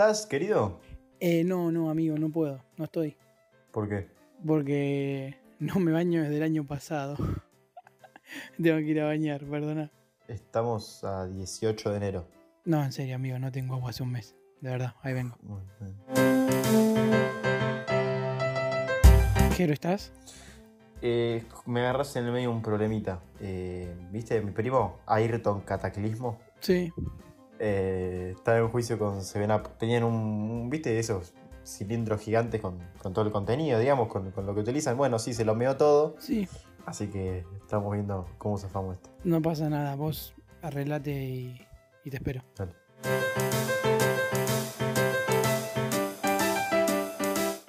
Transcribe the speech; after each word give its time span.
¿Estás, 0.00 0.26
querido? 0.26 0.78
Eh, 1.18 1.42
no, 1.42 1.72
no, 1.72 1.90
amigo, 1.90 2.16
no 2.16 2.30
puedo. 2.30 2.62
No 2.76 2.84
estoy. 2.84 3.16
¿Por 3.72 3.88
qué? 3.88 4.06
Porque 4.46 5.36
no 5.58 5.80
me 5.80 5.90
baño 5.90 6.22
desde 6.22 6.36
el 6.36 6.44
año 6.44 6.64
pasado. 6.64 7.16
Tengo 8.62 8.76
que 8.76 8.84
ir 8.84 9.00
a 9.00 9.06
bañar, 9.06 9.44
perdona. 9.44 9.90
Estamos 10.28 11.02
a 11.02 11.26
18 11.26 11.90
de 11.90 11.96
enero. 11.96 12.28
No, 12.64 12.84
en 12.84 12.92
serio, 12.92 13.16
amigo, 13.16 13.40
no 13.40 13.50
tengo 13.50 13.74
agua 13.74 13.90
hace 13.90 14.04
un 14.04 14.12
mes. 14.12 14.36
De 14.60 14.70
verdad, 14.70 14.94
ahí 15.02 15.14
vengo. 15.14 15.36
Muy 15.42 15.62
bien. 15.80 15.96
¿Jero 19.56 19.72
estás? 19.72 20.12
Eh, 21.02 21.42
me 21.66 21.80
agarras 21.80 22.14
en 22.14 22.24
el 22.24 22.30
medio 22.30 22.52
un 22.52 22.62
problemita. 22.62 23.20
Eh, 23.40 23.92
¿Viste? 24.12 24.40
Mi 24.42 24.52
primo, 24.52 25.00
Ayrton 25.06 25.62
Cataclismo, 25.62 26.38
Sí. 26.60 26.92
Eh, 27.58 28.32
estaba 28.36 28.58
en 28.58 28.68
juicio 28.68 28.98
con 28.98 29.22
Seven 29.22 29.50
Up. 29.52 29.68
Tenían 29.78 30.04
un, 30.04 30.14
un- 30.14 30.70
¿viste? 30.70 30.98
Esos 30.98 31.34
cilindros 31.64 32.20
gigantes 32.20 32.60
con, 32.60 32.78
con 33.02 33.12
todo 33.12 33.24
el 33.26 33.30
contenido, 33.32 33.78
digamos, 33.78 34.08
con, 34.08 34.30
con 34.30 34.46
lo 34.46 34.54
que 34.54 34.60
utilizan. 34.60 34.96
Bueno, 34.96 35.18
sí, 35.18 35.34
se 35.34 35.44
lo 35.44 35.54
meó 35.54 35.76
todo. 35.76 36.14
Sí, 36.18 36.48
Así 36.86 37.08
que 37.08 37.44
estamos 37.60 37.92
viendo 37.92 38.26
cómo 38.38 38.56
zafamos 38.56 38.94
esto. 38.96 39.10
no 39.24 39.42
pasa 39.42 39.68
nada. 39.68 39.94
Vos 39.94 40.34
arreglate 40.62 41.10
y, 41.12 41.60
y 42.04 42.10
te 42.10 42.16
espero. 42.16 42.42
Dale. 42.56 42.72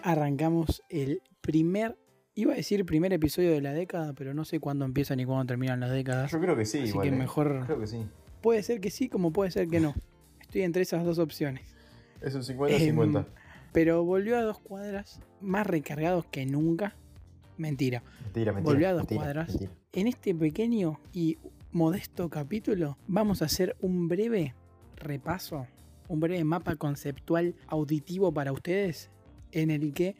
Arrancamos 0.04 0.82
el 0.90 1.22
primer, 1.42 1.98
iba 2.34 2.54
a 2.54 2.56
decir 2.56 2.86
primer 2.86 3.14
episodio 3.14 3.52
de 3.52 3.62
la 3.62 3.74
década, 3.74 4.14
pero 4.14 4.34
no 4.34 4.46
sé 4.46 4.60
cuándo 4.60 4.86
empieza 4.86 5.16
ni 5.16 5.26
cuándo 5.26 5.46
terminan 5.46 5.80
las 5.80 5.92
décadas. 5.92 6.32
Yo 6.32 6.40
creo 6.40 6.56
que 6.56 6.66
sí, 6.66 6.80
Así 6.80 6.90
igual, 6.90 7.10
que 7.10 7.16
eh. 7.16 7.18
mejor- 7.18 7.66
Creo 7.66 7.80
que 7.80 7.88
sí. 7.88 8.08
Puede 8.42 8.64
ser 8.64 8.80
que 8.80 8.90
sí, 8.92 9.10
como 9.10 9.32
puede 9.32 9.52
ser 9.52 9.68
que 9.68 9.80
no. 9.80 9.94
Estoy 10.42 10.62
entre 10.62 10.82
esas 10.82 11.04
dos 11.06 11.20
opciones. 11.20 11.76
Es 12.22 12.36
un 12.36 12.44
50-50. 12.44 13.20
Em, 13.20 13.26
Pero 13.72 14.04
volvió 14.04 14.38
a 14.38 14.42
dos 14.42 14.60
cuadras 14.60 15.22
más 15.42 15.68
recargados 15.68 16.26
que 16.26 16.46
nunca. 16.46 16.96
Mentira. 17.58 18.04
mentira, 18.24 18.54
mentira. 18.54 18.74
volvió 18.74 18.88
a 18.88 18.92
dos 18.94 19.02
mentira, 19.02 19.22
cuadras. 19.22 19.50
mentira. 19.50 19.72
En 19.92 20.08
este 20.08 20.34
pequeño 20.34 21.00
y 21.14 21.38
modesto 21.72 22.30
capítulo 22.30 22.98
vamos 23.08 23.42
a 23.42 23.46
hacer 23.46 23.76
un 23.82 24.08
breve 24.08 24.56
repaso, 24.96 25.68
un 26.08 26.20
breve 26.20 26.44
mapa 26.44 26.76
conceptual 26.78 27.56
auditivo 27.68 28.34
para 28.34 28.52
ustedes 28.52 29.10
en 29.52 29.72
el 29.72 29.94
que 29.94 30.16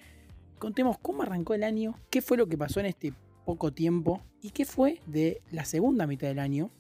contemos 0.58 0.98
cómo 1.00 1.24
arrancó 1.24 1.54
el 1.54 1.64
año, 1.64 1.96
qué 2.10 2.22
fue 2.22 2.38
lo 2.38 2.48
que 2.48 2.58
pasó 2.58 2.80
en 2.82 2.88
este 2.88 3.14
poco 3.46 3.72
tiempo 3.72 4.22
y 4.42 4.52
qué 4.52 4.66
fue 4.66 5.00
de 5.08 5.42
la 5.52 5.66
segunda 5.66 6.06
mitad 6.06 6.28
del 6.28 6.40
año. 6.40 6.72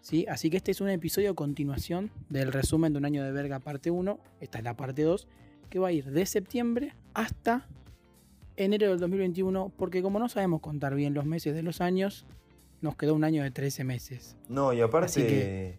¿Sí? 0.00 0.26
Así 0.28 0.50
que 0.50 0.56
este 0.58 0.70
es 0.70 0.80
un 0.80 0.88
episodio 0.88 1.30
a 1.30 1.34
continuación 1.34 2.10
del 2.28 2.52
resumen 2.52 2.92
de 2.92 2.98
un 2.98 3.04
año 3.04 3.24
de 3.24 3.32
verga 3.32 3.58
parte 3.60 3.90
1, 3.90 4.18
esta 4.40 4.58
es 4.58 4.64
la 4.64 4.76
parte 4.76 5.02
2, 5.02 5.26
que 5.70 5.78
va 5.78 5.88
a 5.88 5.92
ir 5.92 6.10
de 6.10 6.26
septiembre 6.26 6.94
hasta 7.14 7.66
enero 8.56 8.88
del 8.90 8.98
2021, 9.00 9.72
porque 9.76 10.02
como 10.02 10.18
no 10.18 10.28
sabemos 10.28 10.60
contar 10.60 10.94
bien 10.94 11.14
los 11.14 11.24
meses 11.26 11.54
de 11.54 11.62
los 11.62 11.80
años, 11.80 12.26
nos 12.80 12.96
quedó 12.96 13.14
un 13.14 13.24
año 13.24 13.42
de 13.42 13.50
13 13.50 13.84
meses. 13.84 14.36
No, 14.48 14.72
y 14.72 14.80
aparte 14.80 15.26
que- 15.26 15.78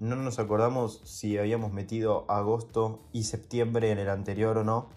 no 0.00 0.14
nos 0.14 0.38
acordamos 0.38 1.00
si 1.04 1.38
habíamos 1.38 1.72
metido 1.72 2.24
agosto 2.30 3.00
y 3.12 3.24
septiembre 3.24 3.90
en 3.90 3.98
el 3.98 4.08
anterior 4.08 4.58
o 4.58 4.64
no. 4.64 4.90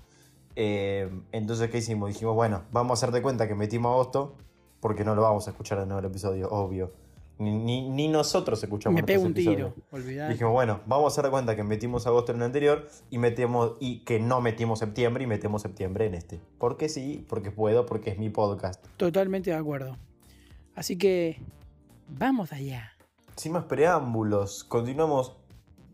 Eh, 0.56 1.10
entonces, 1.32 1.72
¿qué 1.72 1.80
hicimos? 1.80 2.10
Dijimos, 2.10 2.36
bueno, 2.36 2.64
vamos 2.72 2.92
a 2.92 2.94
hacer 3.06 3.14
de 3.14 3.22
cuenta 3.24 3.48
que 3.48 3.56
metimos 3.56 3.92
agosto 3.94 4.36
porque 4.80 5.04
no 5.04 5.16
lo 5.16 5.24
vamos 5.24 5.48
a 5.48 5.52
escuchar 5.52 5.80
de 5.80 5.86
nuevo 5.88 6.00
el 6.02 6.06
episodio, 6.06 6.50
obvio. 6.52 6.94
Ni, 7.42 7.52
ni- 7.58 7.90
ni 7.90 8.08
nosotros 8.08 8.62
escuchamos 8.62 8.96
Me 8.96 9.04
pego 9.04 9.24
un 9.24 9.34
tiro. 9.34 9.74
Dijimos, 10.30 10.54
bueno, 10.54 10.82
vamos 10.86 11.06
a 11.06 11.08
hacer 11.08 11.24
de 11.26 11.32
cuenta 11.32 11.56
que 11.56 11.64
metimos 11.64 12.06
agosto 12.06 12.32
en 12.32 12.38
el 12.38 12.44
anterior 12.44 12.88
y 13.10 13.18
metemos 13.18 13.74
y 13.80 14.04
que 14.06 14.20
no 14.20 14.42
metimos 14.42 14.78
septiembre 14.80 15.24
y 15.24 15.28
metemos 15.28 15.64
septiembre 15.64 16.06
en 16.06 16.14
este. 16.14 16.40
Porque 16.60 16.88
sí, 16.88 17.26
porque 17.28 17.50
puedo, 17.50 17.86
porque 17.88 18.12
es 18.12 18.20
mi 18.20 18.30
podcast. 18.30 18.86
Totalmente 18.98 19.50
de 19.50 19.56
acuerdo. 19.56 19.98
Así 20.76 20.98
que 20.98 21.42
vamos 22.08 22.54
allá. 22.54 22.92
Sin 23.36 23.54
más 23.54 23.64
preámbulos, 23.66 24.64
continuamos 24.64 25.36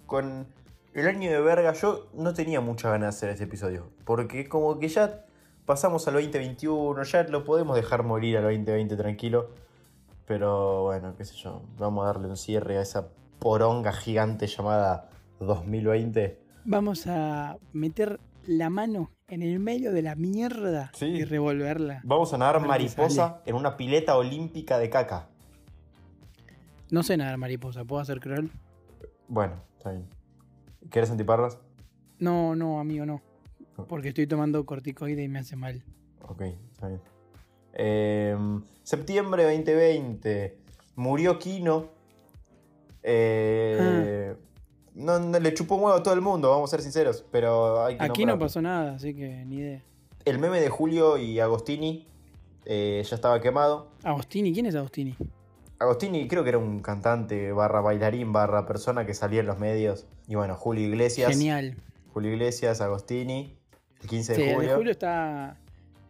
con 0.06 0.48
el 0.94 1.08
año 1.08 1.32
de 1.32 1.40
verga. 1.40 1.72
Yo 1.74 2.08
no 2.14 2.34
tenía 2.34 2.60
mucha 2.60 2.90
ganas 2.90 3.16
de 3.16 3.18
hacer 3.18 3.30
este 3.30 3.46
episodio, 3.46 3.90
porque 4.04 4.50
como 4.50 4.80
que 4.80 4.90
ya 4.90 5.24
pasamos 5.66 6.08
al 6.10 6.16
2021, 6.16 7.04
ya 7.04 7.24
lo 7.24 7.44
podemos 7.46 7.76
dejar 7.78 8.04
morir 8.04 8.38
al 8.38 8.44
2020 8.44 8.98
tranquilo. 8.98 9.50
Pero 10.28 10.84
bueno, 10.84 11.16
qué 11.16 11.24
sé 11.26 11.36
yo, 11.36 11.62
vamos 11.78 12.04
a 12.04 12.08
darle 12.08 12.28
un 12.28 12.36
cierre 12.38 12.78
a 12.78 12.82
esa 12.82 13.08
poronga 13.40 13.94
gigante 13.94 14.46
llamada 14.48 15.10
2020. 15.40 16.38
Vamos 16.66 17.08
a 17.08 17.58
meter 17.72 18.20
la 18.46 18.70
mano 18.70 19.12
en 19.30 19.42
el 19.42 19.60
medio 19.60 19.94
de 19.94 20.02
la 20.02 20.16
mierda 20.16 20.92
Sí. 20.94 21.06
y 21.06 21.24
revolverla. 21.24 22.02
Vamos 22.04 22.34
a 22.34 22.38
nadar 22.38 22.60
mariposa 22.66 23.42
en 23.46 23.56
una 23.56 23.78
pileta 23.78 24.18
olímpica 24.18 24.78
de 24.78 24.90
caca. 24.90 25.30
No 26.92 27.04
sé 27.04 27.16
nadar 27.16 27.38
mariposa, 27.38 27.86
¿puedo 27.86 28.02
hacer 28.02 28.20
crawl? 28.20 28.50
Bueno, 29.30 29.56
está 29.78 29.92
bien. 29.92 30.08
¿Quieres 30.90 31.10
antiparras? 31.10 31.58
No, 32.20 32.56
no, 32.56 32.80
amigo, 32.80 33.06
no. 33.06 33.22
Porque 33.88 34.10
estoy 34.10 34.28
tomando 34.28 34.66
corticoide 34.66 35.24
y 35.24 35.28
me 35.30 35.40
hace 35.40 35.56
mal. 35.56 35.84
Ok, 36.28 36.42
está 36.72 36.88
bien. 36.88 37.02
Em, 37.80 38.64
septiembre 38.84 39.44
2020. 39.44 40.58
Murió 40.96 41.38
Kino. 41.38 41.90
Eh, 43.04 44.36
no, 44.96 45.20
no, 45.20 45.40
le 45.40 45.54
chupó 45.54 45.76
un 45.76 45.84
huevo 45.84 45.96
a 45.98 46.02
todo 46.04 46.16
el 46.16 46.22
mundo, 46.22 46.50
vamos 46.50 46.72
a 46.72 46.78
ser 46.78 46.82
sinceros. 46.82 47.24
Pero 47.32 47.86
hay 47.86 47.98
que 47.98 48.04
Aquí 48.04 48.26
no 48.26 48.40
pasó 48.40 48.62
nada, 48.62 48.96
así 48.96 49.14
que 49.14 49.46
ni 49.46 49.58
idea. 49.58 49.84
El 50.26 50.40
meme 50.40 50.60
de 50.60 50.70
Julio 50.70 51.18
y 51.18 51.40
Agostini 51.40 52.08
eh, 52.66 53.04
ya 53.08 53.16
estaba 53.16 53.40
quemado. 53.40 53.90
Agostini, 54.04 54.52
¿quién 54.54 54.66
es 54.66 54.76
Agostini? 54.76 55.16
Agostini 55.80 56.28
creo 56.28 56.42
que 56.44 56.50
era 56.50 56.58
un 56.58 56.80
cantante 56.80 57.52
barra 57.52 57.82
bailarín 57.82 58.34
barra 58.34 58.66
persona 58.66 59.06
que 59.06 59.14
salía 59.14 59.42
en 59.42 59.46
los 59.46 59.60
medios. 59.60 60.08
Y 60.28 60.34
bueno, 60.34 60.56
Julio 60.56 60.88
Iglesias. 60.88 61.30
Genial. 61.30 61.78
Julio 62.12 62.32
Iglesias, 62.34 62.82
Agostini. 62.82 63.56
El 64.02 64.10
15 64.10 64.36
Sí, 64.36 64.42
de 64.42 64.50
el 64.50 64.56
julio. 64.56 64.70
de 64.72 64.76
Julio 64.76 64.92
está. 64.92 65.58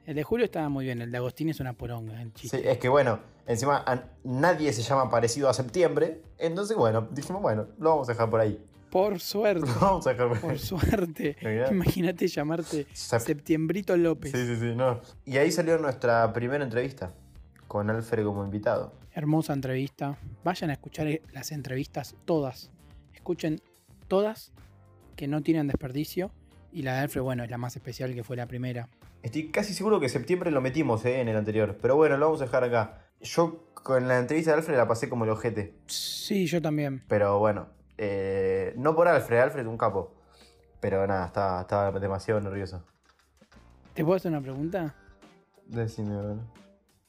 El 0.07 0.15
de 0.15 0.23
Julio 0.23 0.45
estaba 0.45 0.69
muy 0.69 0.85
bien, 0.85 1.01
el 1.01 1.11
de 1.11 1.17
Agostini 1.17 1.51
es 1.51 1.59
una 1.59 1.73
poronga, 1.73 2.21
el 2.21 2.33
chiste. 2.33 2.59
Sí, 2.61 2.63
es 2.67 2.77
que 2.77 2.87
bueno, 2.87 3.19
encima 3.45 3.83
nadie 4.23 4.71
se 4.71 4.81
llama 4.81 5.09
parecido 5.09 5.49
a 5.49 5.53
septiembre. 5.53 6.21
Entonces, 6.39 6.75
bueno, 6.77 7.09
dijimos, 7.11 7.41
bueno, 7.41 7.67
lo 7.77 7.89
vamos 7.89 8.07
a 8.09 8.13
dejar 8.13 8.29
por 8.29 8.39
ahí. 8.39 8.57
Por 8.89 9.19
suerte, 9.19 9.67
Lo 9.67 9.79
vamos 9.81 10.07
a 10.07 10.11
dejar 10.11 10.29
por 10.29 10.37
ahí. 10.37 10.41
por 10.43 10.59
suerte. 10.59 11.35
Imagínate 11.71 12.25
llamarte 12.29 12.87
Sep- 12.93 13.19
Septiembrito 13.19 13.97
López. 13.97 14.31
Sí, 14.31 14.45
sí, 14.47 14.55
sí, 14.55 14.73
no. 14.75 15.01
Y 15.25 15.35
ahí 15.37 15.51
salió 15.51 15.77
nuestra 15.77 16.31
primera 16.31 16.63
entrevista 16.63 17.11
con 17.67 17.89
Alfred 17.89 18.23
como 18.23 18.45
invitado. 18.45 18.93
Hermosa 19.11 19.51
entrevista. 19.51 20.17
Vayan 20.45 20.69
a 20.69 20.73
escuchar 20.73 21.07
las 21.33 21.51
entrevistas 21.51 22.15
todas. 22.23 22.71
Escuchen 23.13 23.59
todas 24.07 24.53
que 25.17 25.27
no 25.27 25.41
tienen 25.43 25.67
desperdicio. 25.67 26.31
Y 26.71 26.83
la 26.83 26.93
de 26.93 26.99
Alfred, 27.01 27.21
bueno, 27.23 27.43
es 27.43 27.49
la 27.51 27.57
más 27.57 27.75
especial 27.75 28.13
que 28.13 28.23
fue 28.23 28.37
la 28.37 28.45
primera. 28.45 28.87
Estoy 29.23 29.51
casi 29.51 29.73
seguro 29.73 29.99
que 29.99 30.09
septiembre 30.09 30.51
lo 30.51 30.61
metimos 30.61 31.03
eh, 31.05 31.21
en 31.21 31.27
el 31.27 31.35
anterior. 31.35 31.77
Pero 31.81 31.95
bueno, 31.95 32.17
lo 32.17 32.25
vamos 32.27 32.41
a 32.41 32.45
dejar 32.45 32.63
acá. 32.63 33.01
Yo 33.21 33.67
con 33.73 34.07
la 34.07 34.19
entrevista 34.19 34.51
de 34.51 34.57
Alfred 34.57 34.77
la 34.77 34.87
pasé 34.87 35.09
como 35.09 35.23
el 35.23 35.31
ojete. 35.31 35.75
Sí, 35.87 36.45
yo 36.45 36.61
también. 36.61 37.03
Pero 37.07 37.39
bueno, 37.39 37.69
eh, 37.97 38.73
no 38.77 38.95
por 38.95 39.07
Alfred, 39.07 39.39
Alfred 39.39 39.61
es 39.61 39.67
un 39.67 39.77
capo. 39.77 40.15
Pero 40.79 41.05
nada, 41.07 41.25
estaba, 41.25 41.61
estaba 41.61 41.99
demasiado 41.99 42.39
nervioso. 42.39 42.85
¿Te 43.93 44.03
puedo 44.03 44.17
hacer 44.17 44.31
una 44.31 44.41
pregunta? 44.41 44.95
Decime, 45.65 46.15
bueno. 46.15 46.53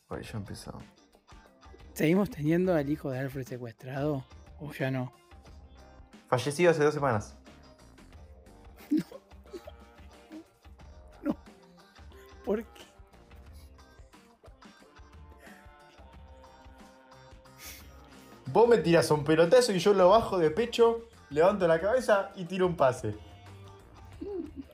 Ay, 0.08 0.22
ya 0.22 0.38
empezó. 0.38 0.78
¿Seguimos 1.92 2.30
teniendo 2.30 2.74
al 2.74 2.88
hijo 2.88 3.10
de 3.10 3.18
Alfred 3.18 3.46
secuestrado? 3.46 4.24
¿O 4.60 4.72
ya 4.72 4.90
no? 4.90 5.12
Fallecido 6.28 6.70
hace 6.70 6.82
dos 6.82 6.94
semanas. 6.94 7.36
¿Por 12.48 12.64
qué? 12.64 12.82
Vos 18.46 18.66
me 18.66 18.78
tirás 18.78 19.10
un 19.10 19.22
pelotazo 19.22 19.74
y 19.74 19.78
yo 19.78 19.92
lo 19.92 20.08
bajo 20.08 20.38
de 20.38 20.50
pecho, 20.50 21.10
levanto 21.28 21.68
la 21.68 21.78
cabeza 21.78 22.30
y 22.36 22.46
tiro 22.46 22.66
un 22.66 22.74
pase. 22.74 23.16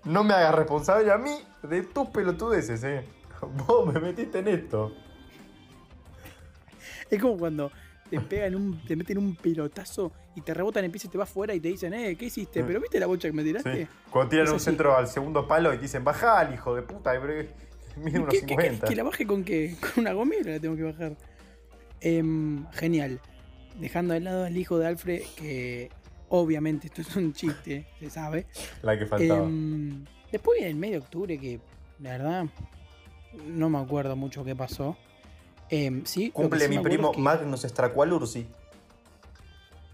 No 0.05 0.23
me 0.23 0.35
hagas 0.35 0.55
responsable 0.55 1.11
a 1.11 1.19
mí 1.19 1.37
de 1.65 1.82
tus 1.82 2.11
pelotudeces, 2.11 2.85
eh. 2.85 3.09
Vos 3.67 3.93
me 3.93 3.99
metiste 3.99 4.38
en 4.38 4.47
esto. 4.47 4.93
Es 7.11 7.20
como 7.20 7.37
cuando 7.37 7.73
te 8.21 8.21
pegan 8.21 8.55
un, 8.55 8.81
te 8.87 8.97
meten 8.97 9.19
un 9.19 9.37
pelotazo 9.37 10.13
y 10.35 10.41
te 10.41 10.53
rebotan 10.55 10.81
en 10.81 10.87
el 10.87 10.91
piso 10.91 11.07
y 11.07 11.11
te 11.11 11.19
vas 11.19 11.29
fuera 11.29 11.55
y 11.55 11.61
te 11.61 11.69
dicen, 11.69 11.93
eh, 11.95 12.17
¿qué 12.17 12.27
hiciste? 12.27 12.63
¿Pero 12.65 12.81
viste 12.81 12.99
la 13.01 13.07
bocha 13.07 13.29
que 13.29 13.33
me 13.33 13.43
tiraste? 13.45 13.85
Sí. 13.85 13.89
Cuando 14.11 14.31
tiran 14.31 14.49
un 14.51 14.61
centro 14.61 14.97
al 14.97 15.09
segundo 15.09 15.47
palo 15.47 15.73
y 15.73 15.77
te 15.77 15.83
dicen, 15.83 16.05
bajá 16.05 16.39
al 16.41 16.55
hijo 16.55 16.75
de 16.75 16.83
puta, 16.83 17.13
mide 17.97 18.19
unos 18.19 18.29
¿Qué- 18.31 18.41
qué- 18.41 18.47
qué- 18.47 18.63
50. 18.63 18.87
¿Que 18.89 18.97
la 18.97 19.03
baje 19.05 19.27
con 19.27 19.45
qué? 19.45 19.77
¿Con 19.81 19.91
una 20.05 20.13
gomera 20.13 20.53
la 20.53 20.61
tengo 20.61 20.77
que 20.77 20.83
bajar? 20.83 21.17
Em, 22.01 22.67
genial. 22.73 23.21
Dejando 23.79 24.15
de 24.15 24.21
lado 24.21 24.45
al 24.45 24.57
hijo 24.57 24.79
de 24.79 24.87
Alfred, 24.87 25.23
que 25.37 25.91
Obviamente, 26.31 26.89
esto 26.89 27.03
es 27.03 27.15
un 27.15 27.33
chiste, 27.33 27.87
se 28.01 28.11
sabe. 28.11 28.47
La 28.83 28.99
que 28.99 29.07
faltaba. 29.07 29.45
Em, 29.45 30.05
después 30.33 30.57
viene 30.59 30.71
el 30.71 30.77
mes 30.77 30.91
de 30.93 30.99
octubre, 30.99 31.39
que 31.39 31.61
la 32.01 32.11
verdad 32.13 32.47
no 33.47 33.69
me 33.69 33.79
acuerdo 33.79 34.17
mucho 34.17 34.43
qué 34.43 34.57
pasó. 34.57 34.97
Em, 35.71 36.05
sí, 36.05 36.31
Cumple 36.31 36.61
sí 36.61 36.69
mi 36.69 36.79
primo 36.79 37.11
es 37.11 37.17
que- 37.17 37.23
Magnus 37.23 37.63
Stracualursi. 37.63 38.47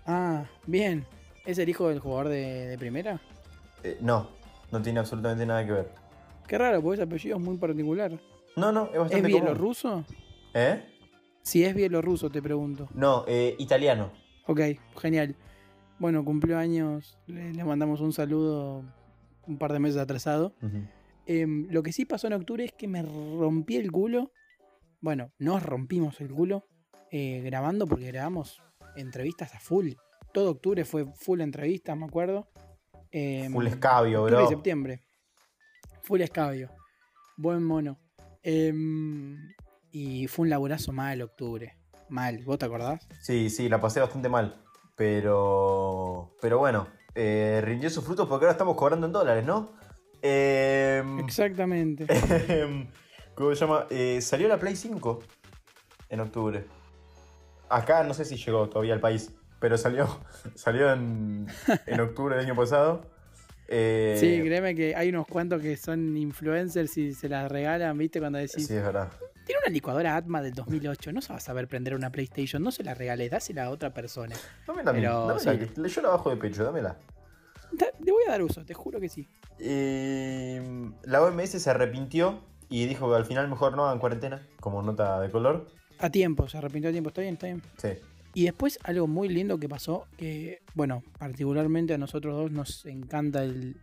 Ah, 0.06 0.44
bien. 0.66 1.04
¿Es 1.46 1.58
el 1.58 1.68
hijo 1.68 1.88
del 1.88 2.00
jugador 2.00 2.28
de, 2.28 2.66
de 2.66 2.78
primera? 2.78 3.20
Eh, 3.82 3.96
no, 4.00 4.28
no 4.70 4.82
tiene 4.82 5.00
absolutamente 5.00 5.46
nada 5.46 5.64
que 5.64 5.72
ver. 5.72 5.90
Qué 6.46 6.58
raro, 6.58 6.82
porque 6.82 6.94
ese 6.96 7.02
apellido 7.04 7.36
es 7.38 7.42
muy 7.42 7.56
particular. 7.56 8.12
No, 8.56 8.72
no, 8.72 8.86
es 8.86 8.92
¿Es 8.94 8.98
bastante 8.98 9.30
común. 9.30 9.40
bielorruso? 9.44 10.04
¿Eh? 10.54 10.82
Si 11.42 11.64
es 11.64 11.74
bielorruso, 11.74 12.28
te 12.30 12.42
pregunto. 12.42 12.88
No, 12.92 13.24
eh, 13.26 13.54
italiano. 13.58 14.10
Ok, 14.46 14.60
genial. 15.00 15.34
Bueno, 15.98 16.24
cumplió 16.24 16.58
años, 16.58 17.16
le, 17.26 17.52
le 17.52 17.64
mandamos 17.64 18.00
un 18.00 18.12
saludo 18.12 18.82
un 19.46 19.58
par 19.58 19.72
de 19.72 19.78
meses 19.78 19.98
atrasado. 20.00 20.52
Em, 21.26 21.68
lo 21.70 21.82
que 21.82 21.92
sí 21.92 22.04
pasó 22.04 22.26
en 22.26 22.32
octubre 22.34 22.64
es 22.64 22.72
que 22.72 22.88
me 22.88 23.02
rompí 23.02 23.76
el 23.76 23.90
culo. 23.92 24.32
Bueno, 25.00 25.32
nos 25.38 25.62
rompimos 25.62 26.20
el 26.20 26.30
culo 26.30 26.66
eh, 27.10 27.40
grabando 27.44 27.86
porque 27.86 28.06
grabamos 28.06 28.60
entrevistas 28.96 29.54
a 29.54 29.60
full. 29.60 29.92
Todo 30.32 30.50
octubre 30.52 30.84
fue 30.84 31.06
full 31.14 31.40
entrevistas, 31.40 31.96
me 31.96 32.04
acuerdo. 32.04 32.48
Em, 33.10 33.52
Full 33.52 33.66
escabio, 33.66 34.24
bro. 34.24 34.46
septiembre. 34.48 35.00
Full 36.02 36.20
escabio. 36.20 36.70
Buen 37.36 37.64
mono. 37.64 37.98
Em, 38.42 39.36
y 39.90 40.26
fue 40.28 40.44
un 40.44 40.50
laburazo 40.50 40.92
mal 40.92 41.20
octubre. 41.22 41.76
Mal, 42.08 42.44
¿vos 42.44 42.58
te 42.58 42.66
acordás? 42.66 43.08
Sí, 43.20 43.50
sí, 43.50 43.68
la 43.68 43.80
pasé 43.80 44.00
bastante 44.00 44.28
mal. 44.28 44.62
Pero. 44.96 46.36
Pero 46.40 46.58
bueno, 46.58 46.86
eh, 47.14 47.60
rindió 47.64 47.90
sus 47.90 48.04
frutos 48.04 48.28
porque 48.28 48.44
ahora 48.44 48.52
estamos 48.52 48.76
cobrando 48.76 49.06
en 49.06 49.12
dólares, 49.12 49.44
¿no? 49.44 49.72
Eh, 50.22 51.02
Exactamente. 51.24 52.06
¿Cómo 53.34 53.54
se 53.54 53.60
llama? 53.60 53.86
Eh, 53.90 54.20
salió 54.20 54.48
la 54.48 54.58
Play 54.58 54.76
5 54.76 55.20
en 56.08 56.20
octubre. 56.20 56.64
Acá 57.68 58.02
no 58.04 58.14
sé 58.14 58.24
si 58.24 58.36
llegó 58.36 58.68
todavía 58.68 58.94
al 58.94 59.00
país, 59.00 59.32
pero 59.60 59.78
salió, 59.78 60.06
salió 60.54 60.92
en, 60.92 61.46
en 61.86 62.00
octubre 62.00 62.36
del 62.36 62.44
año 62.46 62.56
pasado. 62.56 63.02
Eh, 63.68 64.16
Sí, 64.18 64.40
créeme 64.44 64.74
que 64.74 64.96
hay 64.96 65.10
unos 65.10 65.26
cuantos 65.28 65.62
que 65.62 65.76
son 65.76 66.16
influencers 66.16 66.96
y 66.98 67.14
se 67.14 67.28
las 67.28 67.50
regalan, 67.50 67.96
¿viste? 67.96 68.18
Cuando 68.18 68.38
decís, 68.38 68.66
sí, 68.66 68.74
es 68.74 68.82
verdad. 68.82 69.08
tiene 69.46 69.60
una 69.64 69.72
licuadora 69.72 70.16
Atma 70.16 70.42
del 70.42 70.52
2008, 70.54 71.12
no 71.12 71.22
se 71.22 71.32
va 71.32 71.36
a 71.36 71.40
saber 71.40 71.68
prender 71.68 71.94
una 71.94 72.10
PlayStation, 72.10 72.60
no 72.62 72.72
se 72.72 72.82
la 72.82 72.94
regales, 72.94 73.30
dásela 73.30 73.66
a 73.66 73.70
otra 73.70 73.94
persona. 73.94 74.34
Dámela 74.66 74.92
Pero 74.92 75.26
dámela, 75.28 75.52
sí. 75.52 75.58
que 75.82 75.88
yo 75.88 76.02
la 76.02 76.08
bajo 76.08 76.30
de 76.30 76.36
pecho, 76.36 76.64
dámela. 76.64 76.96
Da- 77.70 77.86
Le 78.04 78.10
voy 78.10 78.24
a 78.26 78.32
dar 78.32 78.42
uso, 78.42 78.64
te 78.64 78.74
juro 78.74 78.98
que 78.98 79.08
sí. 79.08 79.28
Eh, 79.60 80.90
la 81.04 81.22
OMS 81.22 81.50
se 81.62 81.70
arrepintió 81.70 82.40
y 82.70 82.86
dijo 82.86 83.10
que 83.10 83.16
al 83.16 83.26
final 83.26 83.48
mejor 83.48 83.76
no 83.76 83.84
hagan 83.86 83.98
cuarentena, 83.98 84.46
como 84.60 84.82
nota 84.82 85.20
de 85.20 85.30
color. 85.30 85.66
A 85.98 86.08
tiempo, 86.08 86.48
se 86.48 86.56
arrepintió 86.56 86.88
a 86.88 86.92
tiempo, 86.92 87.08
está 87.10 87.20
bien, 87.20 87.34
está 87.34 87.46
bien. 87.48 87.62
Sí. 87.76 87.88
Y 88.32 88.44
después 88.44 88.78
algo 88.84 89.06
muy 89.08 89.28
lindo 89.28 89.58
que 89.58 89.68
pasó, 89.68 90.06
que, 90.16 90.60
bueno, 90.74 91.02
particularmente 91.18 91.92
a 91.94 91.98
nosotros 91.98 92.34
dos 92.36 92.50
nos 92.52 92.86
encanta 92.86 93.42
el, 93.42 93.76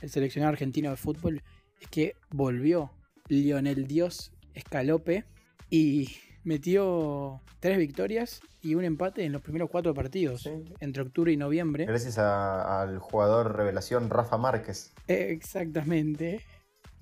el 0.00 0.10
seleccionado 0.10 0.52
argentino 0.52 0.90
de 0.90 0.96
fútbol, 0.96 1.42
es 1.80 1.88
que 1.88 2.14
volvió 2.30 2.90
Lionel 3.28 3.86
Dios 3.86 4.32
Escalope 4.54 5.24
y 5.70 6.08
metió 6.44 7.40
tres 7.60 7.76
victorias 7.78 8.40
y 8.62 8.74
un 8.74 8.84
empate 8.84 9.24
en 9.24 9.32
los 9.32 9.42
primeros 9.42 9.68
cuatro 9.70 9.92
partidos, 9.92 10.42
Sí. 10.42 10.50
entre 10.80 11.02
octubre 11.02 11.30
y 11.32 11.36
noviembre. 11.36 11.84
Gracias 11.84 12.16
a- 12.18 12.80
al 12.82 12.98
jugador 12.98 13.56
revelación 13.56 14.08
Rafa 14.08 14.38
Márquez. 14.38 14.92
Eh, 15.08 15.28
Exactamente. 15.30 16.40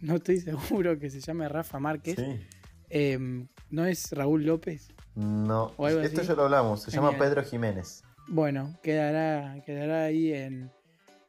No 0.03 0.17
estoy 0.17 0.41
seguro 0.41 0.99
que 0.99 1.09
se 1.09 1.21
llame 1.21 1.49
Rafa 1.49 1.79
Márquez. 1.79 2.17
Sí. 2.17 2.41
Em, 2.91 3.49
¿No 3.71 3.87
es 3.87 4.13
Raúl 4.13 4.45
López? 4.45 4.89
No, 5.15 5.73
esto 5.99 6.23
ya 6.23 6.35
lo 6.35 6.45
hablamos. 6.45 6.83
Se 6.83 6.91
llama. 6.91 7.17
Pedro 7.17 7.43
Jiménez. 7.43 8.03
Bueno, 8.29 8.79
quedará, 8.83 9.63
quedará 9.65 10.05
ahí 10.05 10.33
en, 10.33 10.71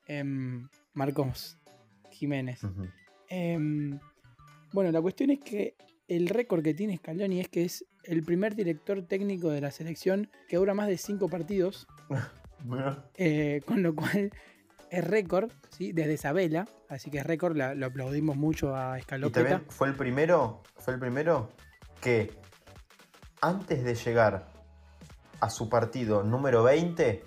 en 0.07 0.69
Marcos 0.93 1.57
Jiménez. 2.11 2.61
Em, 3.29 3.97
bueno, 4.73 4.91
la 4.91 5.01
cuestión 5.01 5.29
es 5.29 5.39
que 5.39 5.75
el 6.07 6.27
récord 6.27 6.61
que 6.61 6.73
tiene 6.73 6.97
Scaloni 6.97 7.39
es 7.39 7.47
que 7.47 7.63
es 7.63 7.85
el 8.03 8.23
primer 8.23 8.55
director 8.55 9.01
técnico 9.03 9.49
de 9.49 9.61
la 9.61 9.71
selección 9.71 10.29
que 10.49 10.57
dura 10.57 10.73
más 10.73 10.87
de 10.87 10.97
cinco 10.97 11.29
partidos, 11.29 11.87
Bueno, 12.65 13.03
eh, 13.15 13.61
con 13.65 13.83
lo 13.83 13.93
cual 13.93 14.31
es 14.93 15.03
récord, 15.03 15.51
¿sí? 15.75 15.91
desde 15.91 16.13
Isabela, 16.13 16.67
así 16.87 17.09
que 17.09 17.17
es 17.17 17.25
récord, 17.25 17.55
la- 17.57 17.73
lo 17.73 17.87
aplaudimos 17.87 18.35
mucho 18.37 18.75
a 18.75 18.99
y 18.99 19.01
Scalopeta. 19.01 19.39
también 19.49 19.71
fue 19.71 19.87
el 19.87 19.95
primero, 19.95 20.61
fue 20.77 20.93
el 20.93 20.99
primero 20.99 21.49
que 21.99 22.31
antes 23.41 23.83
de 23.83 23.95
llegar 23.95 24.47
a 25.39 25.49
su 25.49 25.67
partido 25.67 26.21
número 26.23 26.61
20 26.63 27.23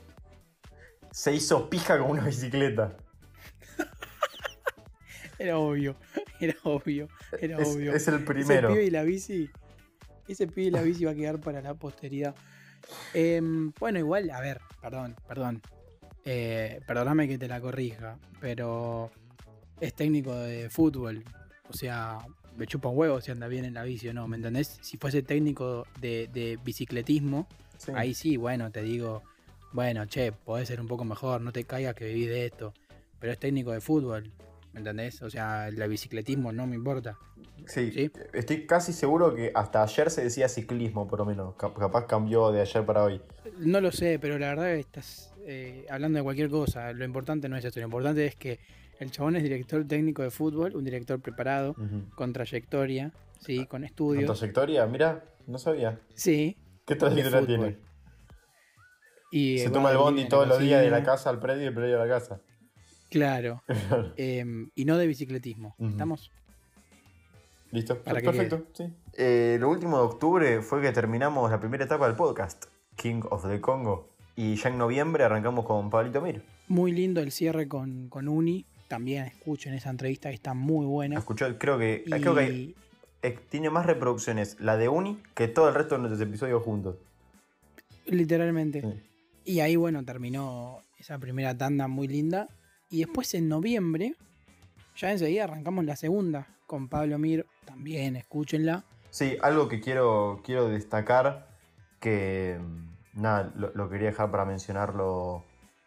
se 1.11 1.33
hizo 1.33 1.69
pija 1.69 1.99
con 1.99 2.11
una 2.13 2.25
bicicleta. 2.25 2.97
Era 5.39 5.59
obvio, 5.59 5.97
era 6.41 6.55
obvio, 6.63 7.09
era 7.39 7.59
Es, 7.59 7.69
obvio. 7.69 7.93
es 7.95 8.09
el 8.09 8.15
Ese 8.15 8.25
primero. 8.25 8.69
pibe 8.69 8.85
y 8.85 8.91
la 8.91 9.03
bici. 9.03 9.51
Ese 10.27 10.47
pibe 10.47 10.69
y 10.69 10.71
la 10.71 10.81
bici 10.83 11.05
va 11.05 11.11
a 11.11 11.15
quedar 11.15 11.39
para 11.41 11.61
la 11.61 11.75
posteridad. 11.75 12.35
Em, 13.13 13.71
bueno, 13.79 13.99
igual, 13.99 14.31
a 14.31 14.41
ver, 14.41 14.61
perdón, 14.81 15.15
perdón. 15.29 15.61
Eh, 16.29 16.81
perdóname 16.87 17.29
que 17.29 17.39
te 17.39 17.47
la 17.47 17.61
corrija, 17.61 18.19
pero 18.41 19.11
es 19.81 19.95
técnico 19.95 20.35
de 20.35 20.69
fútbol. 20.69 21.23
O 21.71 21.73
sea, 21.73 22.19
me 22.57 22.67
chupa 22.67 22.89
un 22.89 22.99
huevo 22.99 23.21
si 23.21 23.31
anda 23.31 23.47
bien 23.49 23.65
en 23.65 23.75
la 23.75 23.85
bici 23.85 24.09
o 24.09 24.13
no, 24.13 24.27
¿me 24.27 24.37
entendés? 24.37 24.79
Si 24.83 24.97
fuese 24.99 25.23
técnico 25.23 25.87
de, 26.01 26.29
de 26.33 26.59
bicicletismo, 26.65 27.47
Sí. 27.79 27.93
ahí 27.95 28.15
sí, 28.15 28.37
bueno, 28.39 28.71
te 28.73 28.83
digo, 28.83 29.23
bueno, 29.73 30.07
che, 30.07 30.33
podés 30.33 30.67
ser 30.69 30.81
un 30.81 30.89
poco 30.89 31.05
mejor, 31.05 31.43
no 31.43 31.53
te 31.53 31.65
caigas 31.65 31.95
que 31.95 32.07
vivís 32.07 32.29
de 32.29 32.47
esto. 32.47 32.73
Pero 33.21 33.33
es 33.33 33.39
técnico 33.39 33.71
de 33.73 33.81
fútbol, 33.81 34.33
¿me 34.73 34.81
entendés? 34.81 35.21
O 35.23 35.31
sea, 35.31 35.69
el 35.69 35.77
bicicletismo 35.89 36.53
no 36.53 36.67
me 36.67 36.75
importa. 36.75 37.17
Sí, 37.67 37.91
¿Sí? 37.93 38.11
estoy 38.33 38.67
casi 38.67 38.93
seguro 38.93 39.35
que 39.35 39.53
hasta 39.55 39.83
ayer 39.83 40.11
se 40.11 40.25
decía 40.25 40.49
ciclismo, 40.49 41.07
por 41.07 41.19
lo 41.21 41.25
menos. 41.27 41.55
Cap- 41.57 41.77
Capaz 41.79 42.07
cambió 42.07 42.51
de 42.51 42.63
ayer 42.63 42.85
para 42.85 43.05
hoy. 43.05 43.21
No 43.59 43.81
lo 43.81 43.93
sé, 43.93 44.19
pero 44.19 44.39
la 44.39 44.49
verdad 44.49 44.65
que 44.75 44.81
estás 44.81 45.33
eh, 45.47 45.87
hablando 45.89 46.19
de 46.19 46.25
cualquier 46.25 46.51
cosa. 46.51 46.93
Lo 46.93 47.05
importante 47.05 47.49
no 47.49 47.57
es 47.57 47.65
eso. 47.65 47.79
Lo 47.81 47.87
importante 47.87 48.27
es 48.27 48.37
que 48.37 48.59
el 48.99 49.11
chabón 49.11 49.37
es 49.37 49.43
director 49.43 49.87
técnico 49.87 50.23
de 50.23 50.31
fútbol, 50.31 50.75
un 50.77 50.85
director 50.85 51.21
preparado, 51.21 51.75
con 52.15 52.33
trayectoria, 52.33 53.13
sí, 53.41 53.59
con 53.59 53.67
¿Con 53.67 53.85
estudios. 53.85 54.39
trayectoria? 54.39 54.87
Mira, 54.87 55.25
no 55.47 55.59
sabía. 55.59 56.01
Sí. 56.15 56.57
¿Qué 56.87 56.97
trayectoria 56.97 57.47
tiene? 57.47 57.79
Y 59.31 59.59
Se 59.59 59.71
toma 59.71 59.91
el 59.91 59.99
bondi 59.99 60.29
todos 60.29 60.47
los 60.49 60.59
días 60.59 60.83
de 60.83 60.91
la 60.91 61.03
casa 61.03 61.31
al 61.31 61.41
predio 61.41 61.69
y 61.71 61.75
predio 61.75 62.01
a 62.01 62.07
la 62.07 62.09
casa. 62.13 62.41
Claro. 63.09 63.63
em, 64.17 64.69
y 64.75 64.85
no 64.85 64.99
de 64.99 65.07
bicicletismo. 65.07 65.77
¿Estamos? 65.79 66.33
Listo, 67.71 68.03
Para 68.03 68.21
perfecto. 68.21 68.67
Sí. 68.73 68.93
Eh, 69.13 69.59
lo 69.61 69.71
último 69.71 69.99
de 69.99 70.05
octubre 70.05 70.61
fue 70.61 70.83
que 70.83 70.91
terminamos 70.93 71.49
la 71.51 71.61
primera 71.61 71.85
etapa 71.85 72.09
del 72.09 72.17
podcast, 72.17 72.65
King 72.97 73.23
of 73.31 73.49
the 73.49 73.61
Congo. 73.61 74.16
Y 74.37 74.57
ya 74.57 74.69
en 74.69 74.79
noviembre 74.79 75.25
arrancamos 75.25 75.65
con 75.65 75.89
Pablito 75.91 76.21
Mir. 76.21 76.43
Muy 76.69 76.93
lindo 76.93 77.21
el 77.21 77.33
cierre 77.33 77.67
con, 77.69 78.09
con 78.09 78.29
Uni. 78.29 78.67
También 78.87 79.25
escuchen 79.25 79.75
esa 79.75 79.91
entrevista 79.91 80.29
que 80.29 80.35
está 80.35 80.55
muy 80.55 80.85
buena. 80.87 81.19
Escuchó, 81.19 81.59
creo 81.59 81.79
que, 81.79 82.05
Y 82.07 82.11
creo 82.11 82.35
que 82.35 82.75
tiene 83.49 83.71
más 83.71 83.87
reproducciones 83.87 84.61
la 84.61 84.77
de 84.77 84.89
Uni 84.89 85.19
que 85.35 85.49
todo 85.49 85.69
el 85.69 85.75
resto 85.75 85.97
de 85.97 86.03
nuestros 86.03 86.21
episodios 86.21 86.63
juntos. 86.63 86.97
literalmente. 88.07 88.83
Sí. 88.83 88.89
Y 89.47 89.61
ahí, 89.61 89.77
bueno, 89.77 90.05
terminó 90.05 90.81
esa 90.99 91.19
primera 91.19 91.57
tanda 91.57 91.89
muy 91.89 92.07
linda. 92.09 92.49
Y 92.91 92.99
después 92.99 93.33
en 93.35 93.49
noviembre, 93.49 94.15
ya 94.97 95.11
enseguida 95.13 95.45
arrancamos 95.45 95.85
la 95.85 95.97
segunda 95.97 96.47
con 96.67 96.89
Pablo 96.89 97.19
Mir. 97.19 97.47
También 97.65 98.17
escúchenla. 98.17 98.85
Sí, 99.11 99.39
algo 99.41 99.69
que 99.69 99.81
quiero, 99.81 100.43
quiero 100.45 100.69
destacar, 100.69 101.49
que 102.01 102.59
nada, 103.17 103.51
lo, 103.57 103.73
lo 103.75 103.89
quería 103.91 104.09
dejar 104.09 104.31
para 104.31 104.45
mencionarlo 104.45 105.43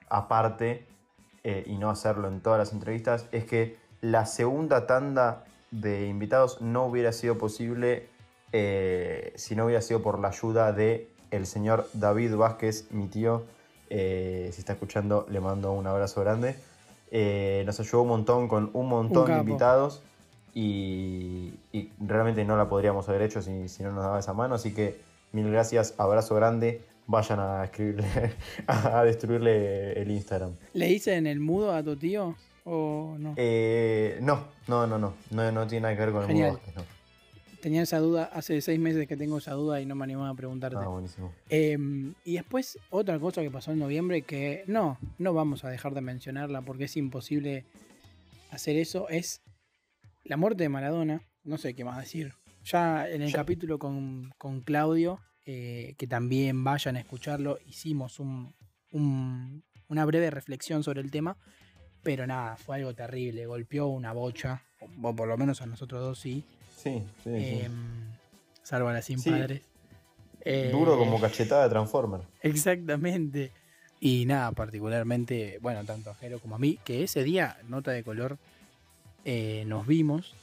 aparte 0.10 0.86
eh, 1.44 1.64
y 1.66 1.78
no 1.78 1.90
hacerlo 1.90 2.28
en 2.28 2.42
todas 2.42 2.60
las 2.60 2.74
entrevistas, 2.74 3.28
es 3.32 3.46
que 3.46 3.78
la 4.02 4.26
segunda 4.26 4.88
tanda 4.88 5.46
de 5.72 6.08
invitados 6.08 6.62
no 6.62 6.86
hubiera 6.86 7.12
sido 7.12 7.38
posible 7.38 8.08
eh, 8.52 9.34
si 9.36 9.56
no 9.56 9.66
hubiera 9.66 9.82
sido 9.82 10.02
por 10.02 10.20
la 10.20 10.30
ayuda 10.30 10.72
de 10.74 11.10
el 11.32 11.46
señor 11.46 11.88
David 11.94 12.36
Vázquez, 12.36 12.92
mi 12.92 13.08
tío. 13.08 13.44
Eh, 13.92 14.50
si 14.54 14.60
está 14.60 14.74
escuchando, 14.74 15.26
le 15.30 15.40
mando 15.40 15.72
un 15.72 15.86
abrazo 15.88 16.22
grande. 16.22 16.56
Eh, 17.12 17.64
nos 17.66 17.80
ayudó 17.80 18.04
un 18.04 18.10
montón 18.10 18.48
con 18.48 18.70
un 18.74 18.88
montón 18.88 19.26
de 19.28 19.38
invitados 19.38 20.02
y, 20.54 21.54
y 21.72 21.92
realmente 22.00 22.46
no 22.46 22.58
la 22.58 22.70
podríamos 22.70 23.08
haber 23.10 23.24
hecho 23.24 23.42
si, 23.42 23.68
si 23.68 23.84
no 23.84 23.92
nos 23.92 24.04
daba 24.04 24.20
esa 24.20 24.34
mano. 24.34 24.56
Así 24.56 24.74
que 24.74 25.00
mil 25.32 25.52
gracias, 25.52 25.94
abrazo 25.98 26.36
grande, 26.36 26.84
vayan 27.10 27.40
a 27.40 27.64
escribirle, 27.66 28.06
a 28.68 29.04
destruirle 29.04 29.94
el 30.02 30.12
Instagram. 30.12 30.56
¿Le 30.74 30.90
hice 30.92 31.16
en 31.16 31.26
el 31.28 31.40
mudo 31.40 31.74
a 31.74 31.84
tu 31.84 31.96
tío 31.98 32.36
o 32.66 33.16
no? 33.18 33.34
Eh, 33.36 34.20
no, 34.22 34.46
no, 34.68 34.86
no, 34.88 34.98
no, 35.00 35.14
no, 35.32 35.52
no 35.52 35.68
tiene 35.68 35.82
nada 35.82 35.96
que 35.96 36.02
ver 36.02 36.12
con 36.12 36.22
el 36.22 36.28
Genial. 36.28 36.48
mudo 36.52 36.58
Vázquez, 36.60 36.76
no. 36.76 37.00
Tenía 37.62 37.82
esa 37.82 37.98
duda, 38.00 38.30
hace 38.32 38.62
seis 38.62 38.80
meses 38.80 39.06
que 39.08 39.18
tengo 39.18 39.38
esa 39.40 39.52
duda 39.52 39.82
y 39.82 39.86
no 39.86 39.94
me 39.96 40.06
animaba 40.06 40.30
a 40.30 40.34
preguntarte. 40.36 40.78
Ah, 40.80 40.88
buenísimo. 40.88 41.34
Em, 41.50 42.14
y 42.24 42.36
después, 42.36 42.80
otra 42.90 43.20
cosa 43.20 43.42
que 43.42 43.52
pasó 43.52 43.72
en 43.74 43.80
noviembre 43.80 44.22
que 44.22 44.64
no, 44.68 44.98
no 45.18 45.34
vamos 45.34 45.66
a 45.66 45.70
dejar 45.70 45.94
de 45.94 46.00
mencionarla 46.00 46.62
porque 46.62 46.86
es 46.86 46.96
imposible 46.96 47.66
hacer 48.52 48.78
eso, 48.78 49.10
es 49.10 49.42
la 50.24 50.38
muerte 50.38 50.64
de 50.64 50.70
Maradona. 50.70 51.22
No 51.44 51.58
sé 51.58 51.74
qué 51.74 51.84
más 51.84 51.98
decir. 51.98 52.34
Ya 52.64 53.10
en 53.10 53.24
el 53.24 53.30
Ya. 53.32 53.40
capítulo 53.40 53.78
con, 53.80 54.32
con 54.38 54.62
Claudio, 54.62 55.20
eh, 55.52 55.96
que 55.98 56.06
también 56.06 56.64
vayan 56.64 56.96
a 56.96 57.00
escucharlo, 57.00 57.58
hicimos 57.66 58.20
un- 58.20 58.54
un- 58.92 59.64
una 59.88 60.06
breve 60.06 60.30
reflexión 60.30 60.84
sobre 60.84 61.02
el 61.02 61.10
tema, 61.10 61.38
pero 62.04 62.28
nada, 62.28 62.56
fue 62.56 62.76
algo 62.76 62.94
terrible, 62.94 63.48
golpeó 63.48 63.88
una 63.88 64.14
bocha, 64.14 64.62
o 65.02 65.16
por 65.16 65.28
lo 65.28 65.36
menos 65.38 65.60
a 65.64 65.66
nosotros 65.66 66.02
dos 66.02 66.20
sí, 66.20 66.44
Sí, 66.78 67.04
sí, 67.24 67.32
sí. 67.32 67.60
em, 67.64 67.72
salvo 68.62 68.90
a 68.90 68.94
las 68.94 69.06
sin 69.06 69.18
Sí. 69.18 69.32
padres. 69.32 69.64
Eh, 70.46 70.70
Duro 70.72 70.96
como 71.00 71.20
cachetada 71.20 71.64
de 71.64 71.70
Transformer. 71.70 72.22
Exactamente. 72.44 73.52
Y 74.00 74.26
nada, 74.28 74.52
particularmente, 74.52 75.58
bueno, 75.64 75.84
tanto 75.84 76.12
a 76.12 76.16
Jero 76.16 76.40
como 76.40 76.56
a 76.58 76.60
mí, 76.60 76.78
que 76.86 77.04
ese 77.04 77.24
día, 77.24 77.58
nota 77.68 77.90
de 77.90 78.04
color, 78.04 78.38
eh, 79.26 79.64
nos 79.66 79.88
vimos. 79.88 80.36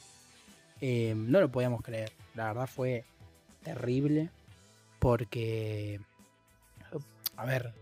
eh, 0.81 1.13
no 1.15 1.39
lo 1.39 1.49
podíamos 1.49 1.81
creer. 1.81 2.11
La 2.35 2.47
verdad 2.49 2.67
fue 2.67 3.03
terrible. 3.63 4.29
Porque, 4.99 5.99
a 7.35 7.45
ver, 7.45 7.73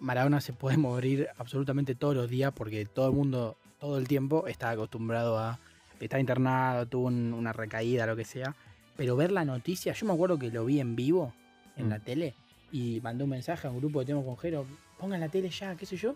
Maradona 0.00 0.40
se 0.40 0.52
puede 0.52 0.76
morir 0.78 1.28
absolutamente 1.38 1.94
todos 1.94 2.14
los 2.14 2.28
días 2.30 2.52
porque 2.54 2.84
todo 2.86 3.08
el 3.08 3.14
mundo, 3.14 3.56
todo 3.80 3.98
el 3.98 4.08
tiempo, 4.08 4.46
está 4.46 4.70
acostumbrado 4.70 5.38
a 5.38 5.58
estar 6.00 6.18
internado, 6.18 6.86
tuvo 6.86 7.06
un- 7.06 7.32
una 7.32 7.52
recaída, 7.52 8.06
lo 8.06 8.16
que 8.16 8.24
sea. 8.24 8.54
Pero 8.96 9.16
ver 9.16 9.30
la 9.32 9.44
noticia, 9.44 9.92
yo 9.92 10.06
me 10.06 10.12
acuerdo 10.12 10.38
que 10.38 10.50
lo 10.50 10.64
vi 10.64 10.80
en 10.80 10.96
vivo 10.96 11.32
en 11.76 11.86
Mm. 11.86 11.90
la 11.90 11.98
tele 12.00 12.34
y 12.72 13.00
mandé 13.02 13.24
un 13.24 13.30
mensaje 13.30 13.66
a 13.66 13.70
un 13.70 13.78
grupo 13.78 14.00
que 14.00 14.06
tengo 14.06 14.24
con 14.24 14.36
Jero, 14.36 14.66
pongan 14.98 15.20
la 15.20 15.28
tele 15.28 15.48
ya, 15.50 15.76
qué 15.76 15.86
sé 15.86 15.96
yo. 15.96 16.14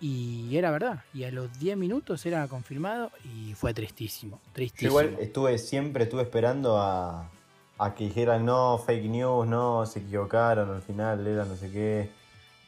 Y 0.00 0.56
era 0.56 0.70
verdad. 0.72 1.04
Y 1.14 1.22
a 1.24 1.30
los 1.30 1.56
10 1.60 1.76
minutos 1.76 2.24
era 2.26 2.48
confirmado 2.48 3.12
y 3.24 3.54
fue 3.54 3.72
tristísimo. 3.72 4.40
Tristísimo. 4.52 4.88
igual 4.90 5.16
estuve, 5.20 5.58
siempre 5.58 6.04
estuve 6.04 6.22
esperando 6.22 6.76
a, 6.78 7.30
a 7.78 7.94
que 7.94 8.04
dijeran 8.04 8.44
no, 8.44 8.78
fake 8.78 9.08
news, 9.10 9.46
no, 9.46 9.86
se 9.86 10.00
equivocaron, 10.00 10.70
al 10.70 10.82
final 10.82 11.26
era 11.26 11.44
no 11.44 11.56
sé 11.56 11.70
qué. 11.70 12.10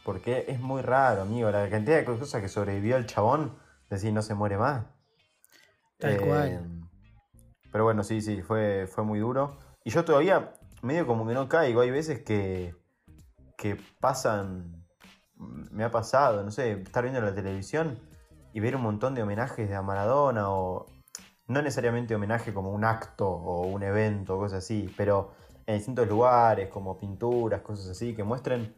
Porque 0.05 0.45
es 0.49 0.61
muy 0.61 0.83
raro, 0.83 1.23
amigo. 1.23 1.51
La 1.51 1.69
cantidad 1.71 1.97
de 1.97 2.05
cosas 2.05 2.41
que 2.43 2.49
sobrevivió 2.49 2.97
el 2.97 3.07
chabón, 3.07 3.57
decir 3.89 4.13
no 4.13 4.23
se 4.23 4.35
muere 4.35 4.59
más. 4.59 4.85
Tal 5.99 6.13
Eh, 6.13 6.17
cual. 6.19 6.71
Pero 7.73 7.85
bueno, 7.85 8.05
sí, 8.05 8.21
sí, 8.21 8.43
fue, 8.43 8.87
fue 8.87 9.03
muy 9.05 9.19
duro. 9.19 9.57
Y 9.83 9.91
yo 9.91 10.05
todavía 10.05 10.53
medio 10.83 11.07
como 11.07 11.27
que 11.27 11.35
no 11.35 11.49
caigo. 11.49 11.81
Hay 11.81 11.91
veces 11.91 12.21
que, 12.23 12.75
que 13.57 13.77
pasan. 14.01 14.85
Me 15.37 15.85
ha 15.85 15.91
pasado, 15.91 16.43
no 16.45 16.51
sé, 16.51 16.73
estar 16.73 17.03
viendo 17.03 17.21
la 17.21 17.35
televisión 17.35 17.99
y 18.53 18.61
ver 18.61 18.77
un 18.77 18.83
montón 18.83 19.15
de 19.15 19.23
homenajes 19.23 19.69
de 19.69 19.75
a 19.75 19.83
Maradona 19.83 20.51
o. 20.51 20.87
No 21.47 21.61
necesariamente 21.61 22.15
homenaje 22.15 22.55
como 22.55 22.73
un 22.73 22.85
acto 22.85 23.29
o 23.29 23.67
un 23.67 23.83
evento 23.83 24.37
o 24.37 24.39
cosas 24.39 24.61
así, 24.61 24.89
pero 24.97 25.33
en 25.67 25.77
distintos 25.77 26.09
lugares, 26.09 26.69
como 26.69 26.99
pinturas, 26.99 27.61
cosas 27.63 27.89
así, 27.91 28.15
que 28.15 28.25
muestren. 28.25 28.75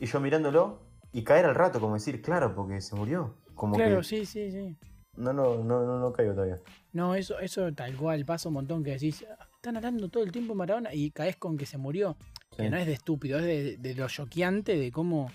Y 0.00 0.06
yo 0.06 0.20
mirándolo 0.20 0.80
y 1.12 1.24
caer 1.24 1.46
al 1.46 1.54
rato, 1.54 1.80
como 1.80 1.94
decir, 1.94 2.22
claro, 2.22 2.54
porque 2.54 2.80
se 2.80 2.94
murió. 2.96 3.34
Como 3.54 3.76
Claro, 3.76 3.98
que 3.98 4.04
sí, 4.04 4.26
sí, 4.26 4.50
sí. 4.50 4.76
no, 5.16 5.32
no, 5.32 5.56
no, 5.62 5.84
no, 5.84 5.98
no 5.98 6.12
caigo 6.12 6.32
todavía. 6.34 6.58
No, 6.92 7.14
eso, 7.14 7.38
eso 7.38 7.72
tal 7.74 7.96
cual 7.96 8.24
pasa 8.24 8.48
un 8.48 8.54
montón 8.54 8.82
que 8.84 8.92
decís, 8.92 9.24
"Ah, 9.38 9.46
están 9.56 9.76
hablando 9.76 10.08
todo 10.08 10.22
el 10.22 10.32
tiempo 10.32 10.52
de 10.52 10.58
Maradona 10.58 10.94
y 10.94 11.10
caes 11.10 11.36
con 11.36 11.56
que 11.56 11.66
se 11.66 11.78
murió. 11.78 12.16
Sí. 12.50 12.62
Que 12.62 12.70
no 12.70 12.76
es 12.76 12.86
de 12.86 12.92
estúpido, 12.94 13.38
es 13.38 13.44
de, 13.44 13.76
de 13.78 13.94
lo 13.94 14.08
choqueante 14.08 14.76
de 14.76 14.90
cómo, 14.92 15.30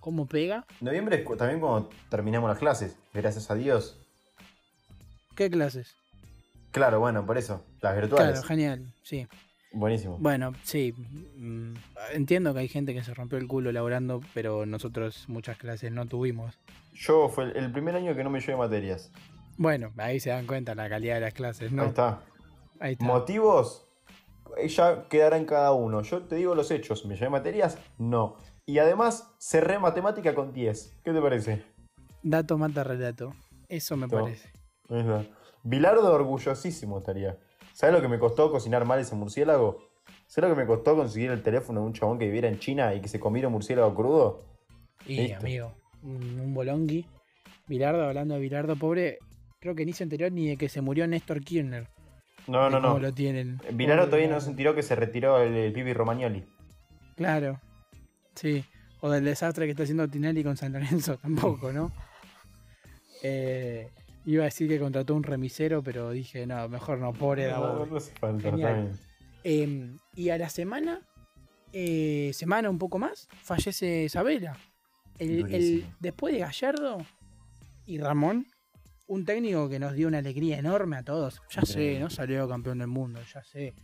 cómo 0.00 0.26
pega. 0.26 0.66
Noviembre 0.80 1.22
es 1.28 1.36
también 1.36 1.60
cuando 1.60 1.90
terminamos 2.08 2.48
las 2.48 2.58
clases, 2.58 2.96
gracias 3.12 3.50
a 3.50 3.54
Dios. 3.54 4.00
¿Qué 5.36 5.50
clases? 5.50 5.94
Claro, 6.74 6.98
bueno, 6.98 7.24
por 7.24 7.38
eso, 7.38 7.64
las 7.80 7.94
virtuales. 7.94 8.32
Claro, 8.32 8.48
genial, 8.48 8.92
sí. 9.04 9.28
Buenísimo. 9.70 10.18
Bueno, 10.18 10.54
sí. 10.64 10.92
mm, 11.36 11.74
entiendo 12.14 12.52
que 12.52 12.58
hay 12.58 12.68
gente 12.68 12.92
que 12.92 13.04
se 13.04 13.14
rompió 13.14 13.38
el 13.38 13.46
culo 13.46 13.70
laburando, 13.70 14.20
pero 14.34 14.66
nosotros 14.66 15.28
muchas 15.28 15.56
clases 15.56 15.92
no 15.92 16.06
tuvimos. 16.06 16.58
Yo 16.92 17.28
fue 17.28 17.56
el, 17.56 17.70
primer 17.70 17.94
año 17.94 18.16
que 18.16 18.24
no 18.24 18.30
me 18.30 18.40
llevé 18.40 18.56
materias. 18.56 19.12
Bueno, 19.56 19.92
ahí 19.98 20.18
se 20.18 20.30
dan 20.30 20.48
cuenta 20.48 20.74
la 20.74 20.88
calidad 20.88 21.14
de 21.14 21.20
las 21.20 21.32
clases, 21.32 21.70
¿no? 21.70 21.82
Ahí 21.82 21.88
está. 21.90 22.22
Ahí 22.80 22.92
está. 22.94 23.04
Motivos, 23.04 23.86
eh, 24.56 24.66
ya 24.66 25.04
quedará 25.08 25.36
en 25.36 25.44
cada 25.44 25.70
uno. 25.74 26.02
Yo 26.02 26.22
te 26.22 26.34
digo 26.34 26.56
los 26.56 26.72
hechos. 26.72 27.06
¿Me 27.06 27.14
llevé 27.14 27.30
materias? 27.30 27.78
No. 27.98 28.34
Y 28.66 28.78
además 28.78 29.32
cerré 29.38 29.78
matemática 29.78 30.34
con 30.34 30.52
10. 30.52 31.02
¿Qué 31.04 31.12
te 31.12 31.20
parece? 31.20 31.64
Dato 32.24 32.58
mata 32.58 32.82
relato. 32.82 33.32
Eso 33.68 33.96
me 33.96 34.08
parece. 34.08 34.48
Es 34.88 35.06
verdad. 35.06 35.24
Bilardo 35.64 36.12
orgullosísimo 36.12 36.98
estaría. 36.98 37.38
¿Sabes 37.72 37.94
lo 37.94 38.02
que 38.02 38.08
me 38.08 38.18
costó 38.18 38.50
cocinar 38.52 38.84
mal 38.84 39.00
ese 39.00 39.14
murciélago? 39.14 39.78
¿Sabes 40.26 40.50
lo 40.50 40.54
que 40.54 40.60
me 40.62 40.66
costó 40.66 40.94
conseguir 40.94 41.30
el 41.30 41.42
teléfono 41.42 41.80
de 41.80 41.86
un 41.86 41.92
chabón 41.94 42.18
que 42.18 42.26
viviera 42.26 42.48
en 42.48 42.58
China 42.58 42.94
y 42.94 43.00
que 43.00 43.08
se 43.08 43.18
comiera 43.18 43.48
un 43.48 43.54
murciélago 43.54 43.94
crudo? 43.94 44.44
Y 45.06 45.16
Listo. 45.16 45.38
amigo, 45.38 45.74
un, 46.02 46.38
un 46.38 46.54
bolongui. 46.54 47.06
Bilardo, 47.66 48.04
hablando 48.04 48.34
de 48.34 48.40
Bilardo, 48.40 48.76
pobre, 48.76 49.18
creo 49.58 49.74
que 49.74 49.86
ni 49.86 49.94
se 49.94 50.04
enteró 50.04 50.28
ni 50.28 50.48
de 50.48 50.56
que 50.58 50.68
se 50.68 50.82
murió 50.82 51.06
Néstor 51.06 51.40
Kirchner. 51.40 51.88
No, 52.46 52.68
no, 52.68 52.78
no. 52.78 52.98
lo 52.98 53.12
tienen. 53.12 53.58
Bilardo 53.72 54.04
todavía 54.06 54.28
no 54.28 54.40
se 54.40 54.50
enteró 54.50 54.74
que 54.74 54.82
se 54.82 54.94
retiró 54.94 55.40
el, 55.40 55.54
el 55.54 55.72
Pipi 55.72 55.94
Romagnoli. 55.94 56.44
Claro, 57.16 57.58
sí. 58.34 58.62
O 59.00 59.10
del 59.10 59.24
desastre 59.24 59.64
que 59.64 59.70
está 59.70 59.84
haciendo 59.84 60.08
Tinelli 60.08 60.44
con 60.44 60.56
San 60.58 60.74
Lorenzo, 60.74 61.16
tampoco, 61.22 61.72
¿no? 61.72 61.90
Eh, 63.22 63.90
iba 64.26 64.42
a 64.42 64.46
decir 64.46 64.68
que 64.68 64.78
contrató 64.78 65.14
un 65.14 65.22
remisero, 65.22 65.82
pero 65.82 66.10
dije, 66.10 66.46
no, 66.46 66.68
mejor 66.68 66.98
no, 66.98 67.12
pobre 67.12 67.50
No, 67.50 67.86
falta. 68.20 68.88
Eh, 69.44 69.96
y 70.14 70.28
a 70.30 70.38
la 70.38 70.48
semana, 70.48 71.00
eh, 71.72 72.30
semana 72.34 72.70
un 72.70 72.78
poco 72.78 72.98
más, 72.98 73.28
fallece 73.42 74.04
Isabela. 74.04 74.56
El, 75.18 75.30
el- 75.30 75.40
Durísimo. 75.42 75.94
después 76.00 76.34
de 76.34 76.40
Gallardo 76.40 76.98
y 77.86 77.98
Ramón, 77.98 78.46
un 79.06 79.24
técnico 79.26 79.68
que 79.68 79.78
nos 79.78 79.92
dio 79.92 80.08
una 80.08 80.18
alegría 80.18 80.58
enorme 80.58 80.96
a 80.96 81.02
todos. 81.02 81.42
Ya 81.50 81.62
sé, 81.62 81.98
no 82.00 82.08
salió 82.10 82.48
campeón 82.48 82.78
del 82.78 82.88
mundo, 82.88 83.20
ya 83.32 83.44
sé. 83.44 83.74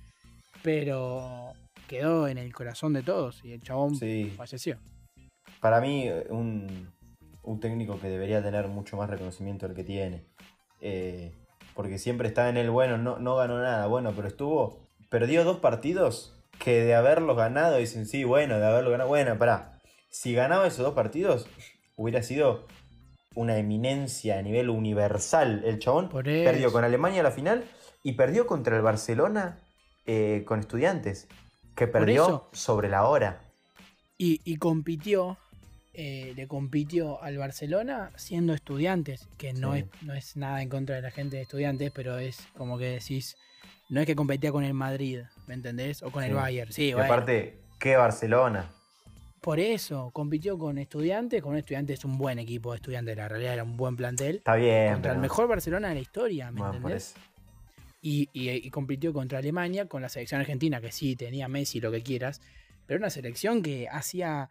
Pero 0.62 1.52
quedó 1.88 2.28
en 2.28 2.38
el 2.38 2.52
corazón 2.52 2.92
de 2.92 3.02
todos 3.02 3.44
y 3.44 3.52
el 3.52 3.61
chabón 3.62 3.94
Sí. 3.97 4.32
falleció. 4.37 4.78
Para 5.61 5.80
mí, 5.80 6.09
un, 6.30 6.90
un 7.42 7.61
técnico 7.61 7.99
que 8.00 8.09
debería 8.09 8.42
tener 8.42 8.68
mucho 8.68 8.97
más 8.97 9.11
reconocimiento 9.11 9.66
del 9.66 9.76
que 9.76 9.85
tiene. 9.85 10.25
Eh, 10.80 11.32
porque 11.75 11.99
siempre 11.99 12.28
está 12.28 12.49
en 12.49 12.56
el 12.56 12.70
bueno, 12.70 12.99
no, 12.99 13.18
no 13.18 13.37
ganó 13.37 13.61
nada. 13.61 13.87
Bueno, 13.87 14.12
pero 14.14 14.28
estuvo. 14.28 14.88
Perdió 15.09 15.44
dos 15.44 15.59
partidos 15.59 16.37
que 16.59 16.85
de 16.85 16.94
haberlos 16.94 17.37
ganado 17.37 17.78
dicen, 17.78 18.06
sí, 18.06 18.25
bueno, 18.25 18.59
de 18.59 18.66
haberlo 18.66 18.90
ganado. 18.90 19.09
Bueno, 19.09 19.37
pará. 19.38 19.78
Si 20.11 20.35
ganaba 20.35 20.66
esos 20.66 20.85
dos 20.85 20.94
partidos, 20.94 21.47
hubiera 21.97 22.23
sido 22.23 22.66
una 23.35 23.56
eminencia 23.56 24.38
a 24.38 24.42
nivel 24.42 24.70
universal. 24.70 25.62
El 25.64 25.78
chabón 25.78 26.09
perdió 26.09 26.73
con 26.73 26.85
Alemania 26.85 27.23
la 27.23 27.30
final 27.30 27.64
y 28.02 28.12
perdió 28.12 28.47
contra 28.47 28.76
el 28.76 28.82
Barcelona 28.82 29.59
eh, 30.06 30.44
con 30.47 30.61
estudiantes. 30.61 31.28
Que 31.76 31.87
perdió 31.87 32.49
sobre 32.52 32.88
la 32.88 33.06
hora. 33.06 33.40
Y, 34.18 34.42
y 34.44 34.56
compitió, 34.56 35.38
eh, 35.92 36.32
le 36.37 36.47
compitió 36.47 37.23
al 37.23 37.37
Barcelona 37.38 38.12
siendo 38.16 38.54
estudiantes, 38.54 39.28
que 39.37 39.52
no, 39.52 39.75
Sí. 39.75 39.80
es, 39.80 40.02
no 40.02 40.14
es 40.14 40.37
nada 40.37 40.62
en 40.62 40.68
contra 40.68 40.97
de 40.97 41.02
la 41.02 41.11
gente 41.11 41.37
de 41.37 41.42
estudiantes, 41.42 41.90
pero 41.94 42.18
es 42.18 42.47
como 42.56 42.78
que 42.78 42.87
decís, 42.87 43.37
no 43.88 44.00
es 44.00 44.06
que 44.06 44.14
competía 44.14 44.52
con 44.52 44.62
el 44.64 44.75
Madrid, 44.75 45.20
¿me 45.47 45.54
entendés? 45.54 46.02
O 46.02 46.11
con 46.12 46.23
el. 46.23 46.32
Bayern, 46.35 46.73
sí, 46.73 46.88
Y 46.88 46.92
bueno. 46.92 47.06
aparte, 47.12 47.59
¿qué 47.78 47.97
Barcelona? 47.97 48.70
Por 49.40 49.59
eso, 49.59 50.11
compitió 50.12 50.59
con 50.59 50.76
estudiantes, 50.78 51.42
con 51.42 51.56
estudiantes 51.56 51.99
es 52.00 52.04
un 52.04 52.18
buen 52.18 52.38
equipo 52.38 52.73
de 52.73 52.76
estudiantes, 52.76 53.16
la 53.16 53.26
realidad 53.26 53.54
era 53.54 53.64
un 53.64 53.76
buen 53.76 53.97
plantel. 53.97 54.37
Está 54.37 54.54
bien. 54.56 54.92
Contra 54.92 55.12
el 55.12 55.18
mejor 55.18 55.49
Barcelona 55.49 55.88
de 55.88 55.94
la 55.94 56.00
historia, 56.00 56.50
¿me 56.52 56.61
Bueno, 56.61 56.75
entendés? 56.76 57.14
Y, 58.02 58.28
y- 58.32 58.50
y 58.50 58.70
compitió 58.70 59.12
contra 59.12 59.38
Alemania 59.38 59.87
con 59.87 60.02
la 60.02 60.09
selección 60.09 60.40
argentina, 60.40 60.80
que 60.80 60.92
sí, 60.92 61.16
tenía 61.16 61.49
Messi, 61.49 61.80
lo 61.80 61.90
que 61.90 62.02
quieras, 62.02 62.40
pero 62.87 62.99
una 62.99 63.11
selección 63.11 63.62
que 63.62 63.88
hacía 63.90 64.50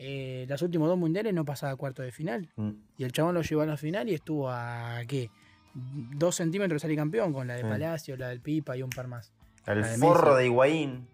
eh, 0.00 0.46
los 0.48 0.62
últimos 0.62 0.88
dos 0.88 0.96
mundiales 0.96 1.34
no 1.34 1.44
pasaba 1.44 1.74
cuarto 1.76 2.02
de 2.02 2.12
final. 2.12 2.48
Mm, 2.56 2.70
Y 2.98 3.04
el 3.04 3.12
chabón 3.12 3.34
lo 3.34 3.42
llevó 3.42 3.62
a 3.62 3.66
la 3.66 3.76
final 3.76 4.08
y 4.08 4.14
estuvo 4.14 4.48
a, 4.48 5.00
¿qué? 5.08 5.28
Dos 5.74 6.36
centímetros 6.36 6.76
de 6.76 6.80
salir 6.84 6.96
campeón, 6.96 7.32
con 7.32 7.46
la 7.48 7.54
de 7.54 7.62
Sí. 7.62 7.68
Palacio, 7.68 8.16
la 8.16 8.28
del 8.28 8.40
Pipa 8.40 8.76
y 8.76 8.82
un 8.82 8.90
par 8.90 9.08
más. 9.08 9.32
El 9.66 9.82
de 9.82 9.98
forro 9.98 10.30
Messi. 10.30 10.38
de 10.38 10.46
Higuaín. 10.46 11.08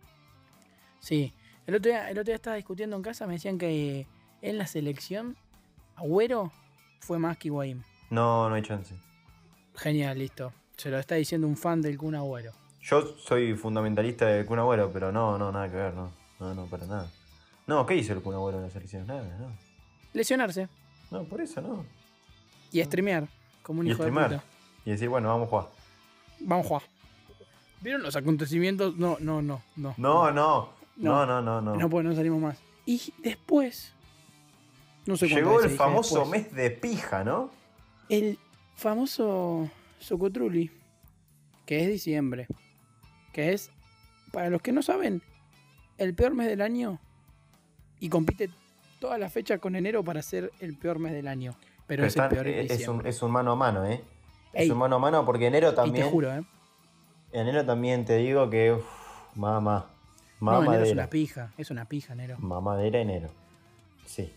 Sí, 1.01 1.33
El 1.67 1.77
otro, 1.77 1.91
día, 1.91 2.11
el 2.11 2.19
otro 2.19 2.25
día 2.25 2.35
estaba 2.35 2.57
discutiendo 2.57 2.95
en 2.97 3.03
casa, 3.03 3.27
me 3.27 3.35
decían 3.35 3.57
que 3.59 4.07
en 4.43 4.59
la 4.59 4.67
selección, 4.67 5.37
Agüero 5.97 6.53
fue 7.01 7.19
más 7.19 7.39
que 7.39 7.49
Higuaín. 7.49 7.83
No, 8.11 8.49
no 8.51 8.55
hay 8.55 8.63
chance. 8.63 8.95
Genial, 9.77 10.19
listo. 10.19 10.53
Se 10.77 10.91
lo 10.91 10.99
está 10.99 11.15
diciendo 11.15 11.47
un 11.47 11.57
fan 11.57 11.81
del 11.81 11.97
Kun 11.99 12.15
Agüero. 12.15 12.53
Yo 12.83 13.17
soy 13.17 13.55
fundamentalista 13.55 14.27
del 14.27 14.45
Kun 14.45 14.59
Agüero, 14.59 14.91
pero 14.93 15.11
no, 15.11 15.39
no, 15.39 15.51
nada 15.53 15.71
que 15.71 15.77
ver, 15.77 15.95
no. 15.95 16.13
No, 16.39 16.55
no, 16.55 16.67
para 16.67 16.87
nada. 16.87 17.11
No, 17.67 17.87
¿qué 17.87 17.97
hizo 17.97 18.13
el 18.13 18.23
Kun 18.23 18.35
Agüero 18.35 18.59
en 18.59 18.65
la 18.65 18.71
selección? 18.71 19.07
Nada, 19.07 19.23
no. 19.39 19.49
Lesionarse 20.13 20.69
No, 21.11 21.25
por 21.25 21.41
eso 21.41 21.61
no. 21.61 21.85
y 22.71 22.83
streamear, 22.83 23.27
como 23.63 23.81
un 23.81 23.87
Y 23.87 23.91
hijo 23.91 24.03
de 24.05 24.11
streamear. 24.11 24.41
puta. 24.41 24.45
Y 24.85 24.91
decir, 24.91 25.09
bueno, 25.09 25.29
vamos 25.29 25.47
a 25.47 25.51
jugar. 25.51 25.69
Vamos 26.41 26.67
a 26.67 26.69
jugar. 26.69 26.83
¿Vieron 27.81 28.03
los 28.03 28.17
acontecimientos? 28.17 28.97
No, 28.97 29.17
no, 29.21 29.43
no, 29.43 29.63
no. 29.77 29.95
No, 29.97 30.31
no. 30.31 30.33
No. 30.33 30.69
No, 30.97 31.27
no, 31.27 31.43
no, 31.43 31.61
no. 31.61 31.75
No, 31.77 31.91
pues 31.91 32.05
no 32.05 32.15
salimos 32.15 32.41
más. 32.41 32.59
Y 32.87 33.13
después. 33.23 33.93
No 35.07 35.17
sé 35.17 35.27
Llegó 35.29 35.61
el 35.61 35.71
famoso 35.71 36.21
después. 36.21 36.43
mes 36.45 36.55
de 36.55 36.71
pija, 36.71 37.25
¿no? 37.25 37.51
El 38.09 38.39
famoso 38.77 39.69
Socotruli, 39.99 40.71
que 41.67 41.83
es 41.83 41.89
diciembre. 41.89 42.47
Que 43.33 43.53
es, 43.53 43.71
para 44.33 44.51
los 44.51 44.63
que 44.63 44.73
no 44.73 44.83
saben, 44.83 45.23
el 45.99 46.15
peor 46.15 46.35
mes 46.35 46.47
del 46.49 46.61
año. 46.61 47.01
Y 48.05 48.11
compite 48.11 48.51
toda 49.01 49.17
la 49.17 49.31
fecha 49.31 49.57
con 49.57 49.77
enero 49.77 50.05
para 50.05 50.21
ser 50.21 50.53
el 50.61 50.77
peor 50.77 50.99
mes 50.99 51.15
del 51.15 51.27
año. 51.27 51.53
Pero, 51.87 52.03
Pero 52.03 52.07
es 52.07 52.17
el 52.17 52.29
peor 52.29 52.47
en 52.49 52.71
es, 52.71 52.87
un, 52.87 53.07
es 53.07 53.23
un 53.23 53.31
mano 53.31 53.53
a 53.53 53.57
mano, 53.57 53.87
¿eh? 53.87 54.05
Ey. 54.53 54.67
Es 54.67 54.71
un 54.71 54.77
mano 54.77 54.97
a 54.97 54.99
mano 54.99 55.25
porque 55.25 55.47
enero 55.47 55.71
Y 55.71 55.75
también. 55.75 56.05
te 56.05 56.11
juro, 56.11 56.31
¿eh? 56.35 56.43
Enero 57.33 57.65
también 57.65 58.05
te 58.05 58.17
digo 58.19 58.51
que. 58.51 58.73
Uf, 58.73 58.85
mamá. 59.37 59.87
No, 60.39 60.63
enero 60.63 60.85
es 60.85 60.93
una 60.93 61.09
pija. 61.09 61.53
Es 61.57 61.71
una 61.71 61.87
pija, 61.87 62.13
enero. 62.13 62.37
Mamadera 62.41 63.01
enero. 63.01 63.31
Sí. 64.05 64.31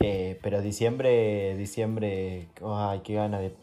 Eh, 0.00 0.38
pero 0.42 0.60
diciembre. 0.60 1.56
Diciembre. 1.56 2.48
Ay, 2.66 3.00
qué 3.00 3.14
gana 3.14 3.38
de 3.38 3.56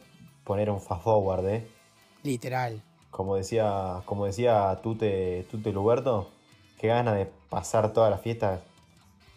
poner 0.45 0.71
un 0.71 0.81
fast 0.81 1.03
forward, 1.03 1.45
¿eh? 1.47 1.67
Literal. 2.23 2.81
Como 3.11 3.35
decía, 3.35 4.01
como 4.05 4.25
decía 4.25 4.79
Tute, 4.81 5.45
Tute 5.51 5.71
Luberto, 5.71 6.31
qué 6.79 6.87
gana 6.87 7.13
de 7.13 7.27
pasar 7.49 7.93
todas 7.93 8.09
las 8.09 8.19
fiestas. 8.19 8.61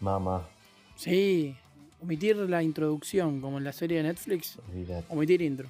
Mamá, 0.01 0.49
Sí. 0.97 1.55
Omitir 2.03 2.37
la 2.37 2.63
introducción, 2.63 3.41
como 3.41 3.59
en 3.59 3.65
la 3.65 3.73
serie 3.73 3.99
de 3.99 4.05
Netflix. 4.05 4.59
Omitir 5.09 5.41
intro. 5.43 5.69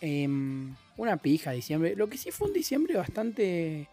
Em, 0.00 0.74
una 0.96 1.16
pija 1.18 1.52
diciembre. 1.52 1.94
Lo 1.94 2.08
que 2.08 2.16
sí 2.18 2.30
fue 2.30 2.48
un 2.48 2.54
diciembre 2.54 2.96
bastante 2.96 3.88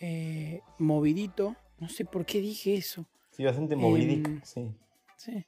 eh, 0.00 0.60
movidito. 0.78 1.54
No 1.78 1.88
sé 1.88 2.04
por 2.04 2.24
qué 2.24 2.40
dije 2.40 2.74
eso. 2.74 3.04
Sí, 3.30 3.44
bastante 3.44 3.74
Em, 3.74 4.40
sí. 4.42 4.70
Sí. 5.16 5.44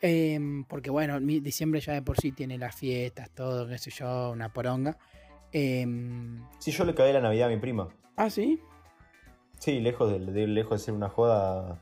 Em, 0.00 0.64
porque 0.64 0.90
bueno, 0.90 1.20
diciembre 1.20 1.80
ya 1.80 1.92
de 1.92 2.02
por 2.02 2.16
sí 2.18 2.32
tiene 2.32 2.56
las 2.58 2.74
fiestas, 2.74 3.30
todo, 3.30 3.68
qué 3.68 3.78
sé 3.78 3.90
yo, 3.90 4.30
una 4.30 4.52
poronga. 4.52 4.96
Sí, 5.52 6.70
yo 6.72 6.84
le 6.84 6.94
caí 6.94 7.12
la 7.12 7.20
Navidad 7.20 7.48
a 7.48 7.50
mi 7.50 7.58
prima. 7.58 7.88
ah, 8.16 8.30
sí. 8.30 8.58
Sí, 9.58 9.80
lejos 9.80 10.10
de, 10.10 10.18
de- 10.32 10.46
lejos 10.46 10.80
de 10.80 10.84
ser 10.84 10.94
una 10.94 11.08
joda, 11.08 11.80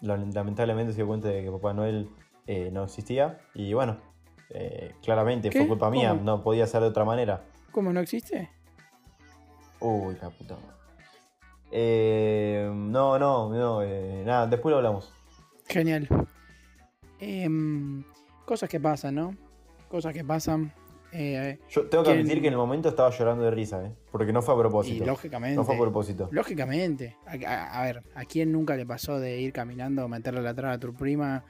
lamentablemente 0.00 0.92
se 0.92 0.96
dio 0.96 1.06
cuenta 1.06 1.28
de 1.28 1.42
que 1.42 1.50
Papá 1.50 1.72
Noel 1.72 2.08
eh, 2.46 2.70
no 2.72 2.84
existía. 2.84 3.38
Y 3.54 3.72
bueno, 3.72 3.98
eh, 4.50 4.94
claramente 5.02 5.50
¿Qué? 5.50 5.58
fue 5.58 5.68
culpa 5.68 5.90
mía, 5.90 6.10
¿Cómo? 6.10 6.22
no 6.22 6.42
podía 6.42 6.66
ser 6.66 6.82
de 6.82 6.88
otra 6.88 7.04
manera. 7.04 7.42
¿Cómo 7.72 7.92
no 7.92 8.00
existe? 8.00 8.50
Uy, 9.80 10.16
la 10.20 10.30
puta 10.30 10.54
madre. 10.54 10.76
Eh, 11.70 12.70
no, 12.72 13.18
no, 13.18 13.50
no, 13.50 13.82
eh, 13.82 14.22
nada, 14.24 14.46
después 14.46 14.70
lo 14.70 14.78
hablamos. 14.78 15.12
Genial. 15.68 16.08
Em, 17.18 18.04
cosas 18.44 18.68
que 18.68 18.78
pasan, 18.80 19.16
¿no? 19.16 19.36
Cosas 19.88 20.12
que 20.12 20.24
pasan. 20.24 20.72
Eh, 21.12 21.58
Yo 21.70 21.86
tengo 21.86 22.04
que 22.04 22.10
admitir 22.10 22.40
que 22.40 22.48
en 22.48 22.52
el 22.54 22.58
momento 22.58 22.88
estaba 22.88 23.10
llorando 23.10 23.44
de 23.44 23.50
risa, 23.50 23.84
¿eh? 23.84 23.92
Porque 24.10 24.32
no 24.32 24.42
fue 24.42 24.54
a 24.54 24.56
y 24.56 24.60
propósito. 24.60 25.04
lógicamente. 25.06 25.56
No 25.56 25.64
fue 25.64 25.76
a 25.76 25.78
propósito. 25.80 26.28
Lógicamente. 26.32 27.16
A, 27.26 27.32
a- 27.48 27.80
a 27.80 27.84
ver, 27.84 28.02
¿a 28.14 28.24
quién 28.24 28.52
nunca 28.52 28.76
le 28.76 28.84
pasó 28.86 29.18
de 29.20 29.40
ir 29.40 29.52
caminando, 29.52 30.08
meterle 30.08 30.42
la 30.42 30.54
traba 30.54 30.74
a 30.74 30.78
tu 30.78 30.92
prima 30.94 31.44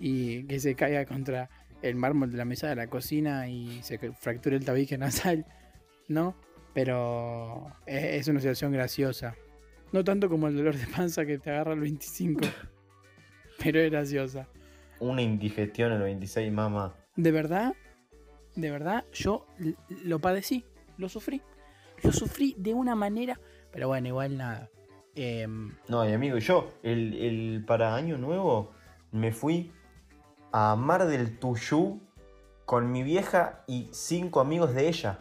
y 0.00 0.44
que 0.44 0.58
se 0.60 0.74
caiga 0.74 1.04
contra 1.04 1.48
el 1.82 1.94
mármol 1.96 2.30
de 2.30 2.38
la 2.38 2.44
mesa 2.44 2.68
de 2.68 2.76
la 2.76 2.86
cocina 2.88 3.48
y 3.48 3.82
se 3.82 3.98
fracture 4.12 4.56
el 4.56 4.64
tabique 4.64 4.96
nasal? 4.98 5.46
¿No? 6.08 6.34
Pero 6.74 7.66
es, 7.86 8.04
es 8.22 8.28
una 8.28 8.40
situación 8.40 8.72
graciosa. 8.72 9.34
No 9.92 10.02
tanto 10.04 10.28
como 10.30 10.48
el 10.48 10.56
dolor 10.56 10.74
de 10.74 10.86
panza 10.86 11.26
que 11.26 11.38
te 11.38 11.50
agarra 11.50 11.74
el 11.74 11.80
25. 11.80 12.40
pero 13.62 13.80
es 13.80 13.90
graciosa. 13.90 14.48
Una 15.00 15.20
indigestión 15.22 15.92
el 15.92 16.02
26, 16.02 16.52
mamá. 16.52 16.94
De 17.16 17.30
verdad, 17.30 17.74
de 18.54 18.70
verdad, 18.70 19.04
yo 19.12 19.46
lo 20.04 20.18
padecí, 20.18 20.64
lo 20.98 21.08
sufrí. 21.08 21.42
Lo 22.02 22.12
sufrí 22.12 22.54
de 22.58 22.74
una 22.74 22.94
manera, 22.94 23.38
pero 23.70 23.88
bueno, 23.88 24.08
igual 24.08 24.36
nada. 24.36 24.68
Em, 25.14 25.74
No, 25.88 26.08
y 26.08 26.12
amigo, 26.12 26.38
yo, 26.38 26.68
el, 26.82 27.14
el- 27.14 27.64
para 27.66 27.94
Año 27.94 28.18
Nuevo, 28.18 28.72
me 29.12 29.30
fui 29.32 29.72
a 30.52 30.74
Mar 30.76 31.06
del 31.06 31.38
Tuyú 31.38 32.00
con 32.64 32.90
mi 32.90 33.02
vieja 33.02 33.62
y 33.68 33.88
cinco 33.92 34.40
amigos 34.40 34.74
de 34.74 34.88
ella. 34.88 35.18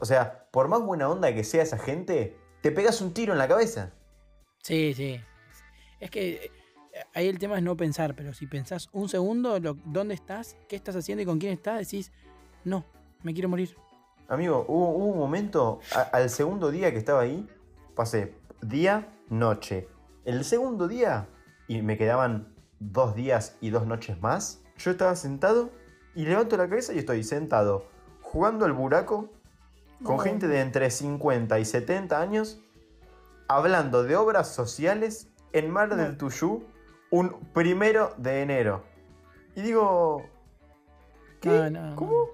O 0.00 0.04
sea, 0.04 0.46
por 0.50 0.68
más 0.68 0.82
buena 0.82 1.08
onda 1.08 1.32
que 1.34 1.44
sea 1.44 1.62
esa 1.62 1.78
gente, 1.78 2.36
te 2.60 2.72
pegas 2.72 3.00
un 3.00 3.14
tiro 3.14 3.32
en 3.32 3.38
la 3.38 3.48
cabeza. 3.48 3.92
sí, 4.62 4.92
sí. 4.94 5.20
Es 6.00 6.10
que 6.10 6.34
eh, 6.44 6.50
ahí 7.14 7.26
el 7.28 7.38
tema 7.38 7.56
es 7.56 7.62
no 7.62 7.76
pensar, 7.76 8.14
pero 8.14 8.32
si 8.34 8.46
pensás 8.46 8.88
un 8.92 9.08
segundo, 9.08 9.58
lo- 9.60 9.74
¿dónde 9.84 10.14
estás? 10.14 10.56
¿Qué 10.68 10.76
estás 10.76 10.94
haciendo 10.96 11.22
y 11.22 11.26
con 11.26 11.38
quién 11.38 11.52
estás? 11.52 11.78
Decís, 11.78 12.12
no, 12.64 12.84
me 13.22 13.32
quiero 13.32 13.48
morir. 13.48 13.76
Amigo, 14.28 14.64
hubo, 14.68 14.90
hubo 14.90 15.06
un 15.06 15.18
momento, 15.18 15.80
a- 15.94 16.02
al 16.16 16.28
segundo 16.30 16.70
día 16.70 16.90
que 16.92 16.98
estaba 16.98 17.20
ahí, 17.22 17.48
pasé 17.94 18.34
día, 18.60 19.08
noche. 19.30 19.88
El 20.24 20.44
segundo 20.44 20.86
día, 20.88 21.28
y 21.66 21.80
me 21.82 21.96
quedaban 21.96 22.54
dos 22.78 23.14
días 23.14 23.56
y 23.60 23.70
dos 23.70 23.86
noches 23.86 24.20
más, 24.20 24.62
yo 24.76 24.90
estaba 24.90 25.16
sentado 25.16 25.70
y 26.14 26.24
levanto 26.26 26.56
la 26.56 26.68
cabeza 26.68 26.92
y 26.92 26.98
estoy 26.98 27.24
sentado 27.24 27.86
jugando 28.22 28.64
al 28.66 28.72
buraco 28.72 29.30
con 30.02 30.20
gente 30.20 30.46
de 30.46 30.60
entre 30.60 30.90
50 30.90 31.58
y 31.58 31.64
70 31.64 32.20
años, 32.20 32.60
hablando 33.48 34.02
de 34.04 34.14
obras 34.16 34.48
sociales 34.54 35.28
en 35.52 35.70
Mar 35.70 35.96
del 35.96 36.16
Tuyú 36.18 36.64
un 37.10 37.30
primero 37.54 38.12
de 38.18 38.42
enero. 38.42 38.84
Y 39.56 39.62
digo, 39.62 40.22
¿qué? 41.40 41.50
Ah, 41.50 41.70
no, 41.70 41.90
no. 41.90 41.96
¿Cómo? 41.96 42.26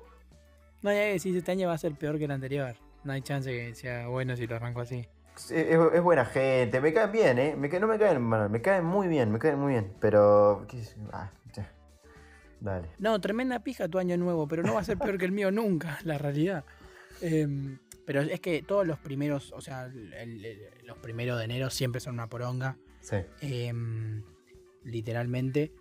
No 0.84 0.90
hay 0.90 0.98
que 0.98 1.12
decir, 1.14 1.34
este 1.36 1.50
año 1.50 1.66
va 1.68 1.74
a 1.74 1.78
ser 1.78 1.94
peor 1.94 2.18
que 2.18 2.26
el 2.26 2.30
anterior. 2.30 2.76
No 3.04 3.12
hay 3.14 3.22
chance 3.22 3.50
que 3.50 3.74
sea 3.74 4.06
bueno 4.08 4.36
si 4.36 4.46
lo 4.46 4.56
arranco 4.56 4.82
así. 4.82 5.08
Es, 5.50 6.02
buena 6.02 6.26
gente, 6.26 6.78
me 6.80 6.92
caen 6.92 7.10
bien, 7.10 7.38
¿eh? 7.38 7.56
Me 7.56 7.70
caen- 7.70 7.80
no 7.80 7.86
me 7.88 7.98
caen 7.98 8.20
mal, 8.20 8.50
me 8.50 8.60
caen 8.60 8.84
muy 8.84 9.08
bien, 9.08 9.32
me 9.32 9.38
caen 9.38 9.58
muy 9.58 9.72
bien. 9.72 9.94
Pero. 9.98 10.66
¿qué 10.68 10.80
es? 10.80 10.94
Ah, 11.10 11.32
ya. 11.54 11.72
Dale. 12.60 12.88
No, 12.98 13.18
tremenda 13.20 13.60
pija 13.60 13.88
tu 13.88 13.98
año 13.98 14.16
nuevo, 14.18 14.46
pero 14.46 14.62
no 14.62 14.74
va 14.74 14.80
a 14.80 14.84
ser 14.84 14.98
peor 14.98 15.16
que 15.18 15.24
el 15.24 15.32
mío 15.32 15.50
nunca, 15.50 15.98
la 16.04 16.18
realidad. 16.18 16.64
Em, 17.22 17.78
pero 18.06 18.20
es 18.20 18.40
que 18.40 18.62
todos 18.62 18.86
los 18.86 18.98
primeros, 18.98 19.52
o 19.52 19.62
sea, 19.62 19.86
el- 19.86 20.12
el- 20.12 20.60
los 20.84 20.98
primeros 20.98 21.38
de 21.38 21.46
enero 21.46 21.70
siempre 21.70 22.00
son 22.02 22.12
una 22.14 22.28
poronga, 22.28 22.76
Sí. 23.00 23.16
em, 23.40 24.22
literalmente. 24.84 25.72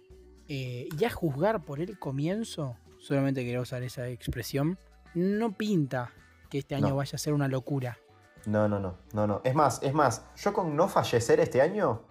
Eh, 0.48 0.88
y 0.98 1.04
a 1.06 1.10
juzgar 1.10 1.64
por 1.64 1.80
el 1.80 2.00
comienzo, 2.00 2.78
solamente 3.00 3.44
quiero 3.44 3.62
usar 3.62 3.84
esa 3.84 4.08
expresión, 4.10 4.78
no 5.16 5.52
pinta 5.54 6.12
que 6.50 6.60
este 6.60 6.76
año 6.76 6.90
No. 6.90 6.96
vaya 6.98 7.16
a 7.16 7.20
ser 7.20 7.34
una 7.34 7.48
locura. 7.48 7.98
No, 8.46 8.68
no, 8.68 8.80
no, 8.80 8.98
no, 9.14 9.26
no. 9.28 9.42
Es 9.44 9.56
más, 9.56 9.82
es 9.84 9.94
más, 9.94 10.26
yo 10.36 10.54
con 10.54 10.76
no 10.76 10.88
fallecer 10.90 11.40
este 11.40 11.62
año, 11.62 12.02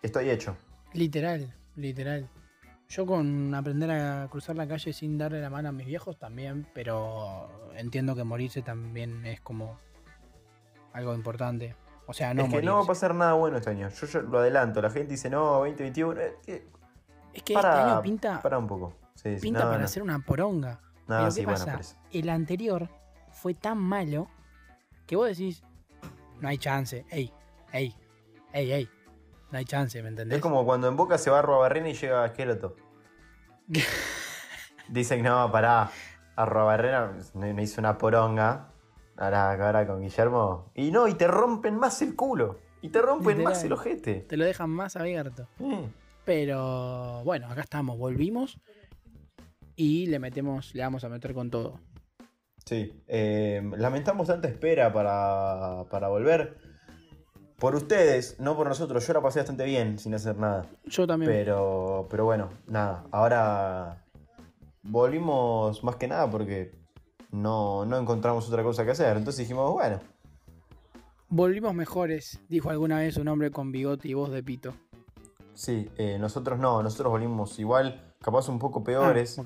estoy 0.00 0.30
hecho. 0.30 0.56
Literal, 0.92 1.52
literal. 1.76 2.28
Yo 2.88 3.06
con 3.06 3.54
aprender 3.54 3.90
a 3.90 4.28
cruzar 4.30 4.54
la 4.56 4.68
calle 4.68 4.92
sin 4.92 5.16
darle 5.18 5.40
la 5.40 5.48
mano 5.50 5.70
a 5.70 5.72
mis 5.72 5.86
viejos 5.86 6.18
también, 6.18 6.66
pero 6.74 7.48
entiendo 7.74 8.14
que 8.14 8.22
morirse 8.22 8.62
también 8.62 9.24
es 9.26 9.40
como 9.40 9.78
algo 10.92 11.14
importante. 11.14 11.74
O 12.06 12.12
sea, 12.12 12.34
no 12.34 12.42
es 12.42 12.48
que 12.48 12.56
morirse. 12.56 12.66
no 12.66 12.76
va 12.76 12.82
a 12.84 12.86
pasar 12.86 13.14
nada 13.14 13.32
bueno 13.32 13.56
este 13.56 13.70
año. 13.70 13.88
Yo, 13.88 14.06
yo 14.06 14.22
lo 14.22 14.38
adelanto. 14.40 14.82
La 14.82 14.90
gente 14.90 15.12
dice, 15.12 15.30
no, 15.30 15.58
2021. 15.60 16.20
eh, 16.46 16.68
Es 17.32 17.42
que 17.42 17.54
para, 17.54 17.70
este 17.80 17.90
año 17.92 18.02
pinta, 18.02 18.42
para 18.42 18.58
un 18.58 18.66
poco. 18.66 18.94
Sí, 19.14 19.36
pinta 19.40 19.60
no, 19.64 19.70
para 19.70 19.82
no. 19.82 19.88
ser 19.88 20.02
una 20.02 20.18
poronga. 20.18 20.80
No, 21.08 21.18
Pero 21.18 21.30
sí, 21.30 21.40
¿qué 21.40 21.46
bueno, 21.46 21.64
pasa? 21.64 21.80
eso. 21.80 21.96
El 22.12 22.28
anterior 22.28 22.88
fue 23.32 23.54
tan 23.54 23.78
malo 23.78 24.28
que 25.06 25.16
vos 25.16 25.28
decís, 25.28 25.62
no 26.40 26.48
hay 26.48 26.58
chance, 26.58 27.04
ey, 27.10 27.32
ey, 27.72 27.94
ey, 28.52 28.72
ey, 28.72 28.88
no 29.50 29.58
hay 29.58 29.64
chance, 29.64 30.00
¿me 30.02 30.08
entendés? 30.08 30.36
Es 30.36 30.42
como 30.42 30.64
cuando 30.64 30.88
en 30.88 30.96
Boca 30.96 31.18
se 31.18 31.30
va 31.30 31.40
a 31.40 31.42
Barrena 31.42 31.88
y 31.88 31.94
llega 31.94 32.22
a 32.22 32.26
Esqueloto. 32.26 32.76
Dicen, 34.88 35.22
no, 35.22 35.50
pará. 35.50 35.90
Arrobarrena 36.34 37.12
me, 37.34 37.52
me 37.52 37.62
hizo 37.62 37.80
una 37.80 37.98
poronga. 37.98 38.68
Ahora, 39.16 39.52
ahora 39.52 39.86
con 39.86 40.00
Guillermo. 40.00 40.70
Y 40.74 40.90
no, 40.90 41.06
y 41.08 41.14
te 41.14 41.26
rompen 41.28 41.76
más 41.76 42.00
el 42.02 42.16
culo. 42.16 42.58
Y 42.80 42.88
te 42.88 43.00
rompen 43.00 43.38
Literal. 43.38 43.52
más 43.52 43.64
el 43.64 43.72
ojete. 43.72 44.14
Te 44.28 44.36
lo 44.36 44.44
dejan 44.44 44.70
más 44.70 44.96
abierto. 44.96 45.46
Pero 46.24 47.22
bueno, 47.24 47.48
acá 47.48 47.60
estamos, 47.60 47.98
volvimos 47.98 48.58
y 49.76 50.06
le 50.06 50.18
metemos, 50.18 50.74
le 50.74 50.82
vamos 50.82 51.04
a 51.04 51.08
meter 51.08 51.34
con 51.34 51.50
todo. 51.50 51.80
Sí, 52.64 53.02
eh, 53.08 53.60
lamentamos 53.76 54.28
tanta 54.28 54.48
espera 54.48 54.92
para, 54.92 55.84
para 55.90 56.08
volver. 56.08 56.58
Por 57.58 57.74
ustedes, 57.74 58.38
no 58.40 58.56
por 58.56 58.66
nosotros. 58.68 59.06
Yo 59.06 59.12
la 59.12 59.20
pasé 59.20 59.40
bastante 59.40 59.64
bien 59.64 59.98
sin 59.98 60.14
hacer 60.14 60.36
nada. 60.36 60.66
Yo 60.84 61.06
también. 61.06 61.30
Pero, 61.30 62.06
pero 62.10 62.24
bueno, 62.24 62.50
nada. 62.66 63.04
Ahora 63.12 64.04
volvimos 64.82 65.82
más 65.84 65.96
que 65.96 66.08
nada 66.08 66.28
porque 66.30 66.72
no, 67.30 67.84
no 67.84 67.98
encontramos 67.98 68.48
otra 68.48 68.62
cosa 68.62 68.84
que 68.84 68.92
hacer. 68.92 69.16
Entonces 69.16 69.40
dijimos, 69.40 69.72
bueno, 69.72 70.00
Volvimos 71.28 71.72
mejores, 71.74 72.40
dijo 72.50 72.68
alguna 72.68 72.98
vez 72.98 73.16
un 73.16 73.26
hombre 73.28 73.50
con 73.50 73.72
bigote 73.72 74.06
y 74.08 74.12
voz 74.14 74.30
de 74.30 74.42
pito. 74.42 74.74
sí, 75.54 75.88
eh, 75.96 76.18
nosotros 76.18 76.58
no. 76.58 76.82
Nosotros 76.82 77.10
volvimos 77.10 77.58
igual, 77.58 78.11
capaz 78.22 78.48
un 78.48 78.58
poco 78.58 78.82
peores. 78.82 79.38
Ah. 79.38 79.44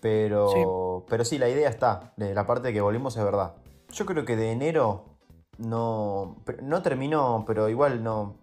Pero, 0.00 1.06
pero 1.08 1.24
sí, 1.24 1.38
la 1.38 1.48
idea 1.48 1.68
está. 1.68 2.12
La 2.16 2.46
parte 2.46 2.68
de 2.68 2.74
que 2.74 2.80
volvimos 2.80 3.16
es 3.16 3.24
verdad. 3.24 3.54
Yo 3.90 4.04
creo 4.04 4.24
que 4.24 4.36
de 4.36 4.52
enero 4.52 5.16
no, 5.58 6.36
no 6.62 6.82
terminó, 6.82 7.44
pero 7.46 7.68
igual 7.68 8.02
no, 8.04 8.36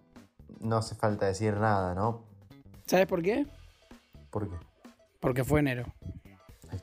no 0.60 0.76
hace 0.76 0.94
falta 0.94 1.26
decir 1.26 1.54
nada, 1.54 1.94
¿no? 1.94 2.24
¿Sabes 2.86 3.06
por 3.06 3.22
qué? 3.22 3.46
¿Por 4.30 4.48
qué? 4.48 4.56
Porque 5.20 5.44
fue 5.44 5.60
enero. 5.60 5.84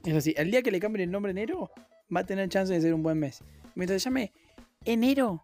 Es 0.05 0.15
así, 0.15 0.33
el 0.37 0.49
día 0.49 0.61
que 0.61 0.71
le 0.71 0.79
cambien 0.79 1.09
el 1.09 1.11
nombre 1.11 1.31
enero, 1.31 1.71
va 2.15 2.21
a 2.21 2.25
tener 2.25 2.47
chance 2.47 2.73
de 2.73 2.79
ser 2.79 2.93
un 2.93 3.03
buen 3.03 3.19
mes. 3.19 3.43
Mientras 3.75 4.01
se 4.01 4.09
llame 4.09 4.31
enero, 4.85 5.43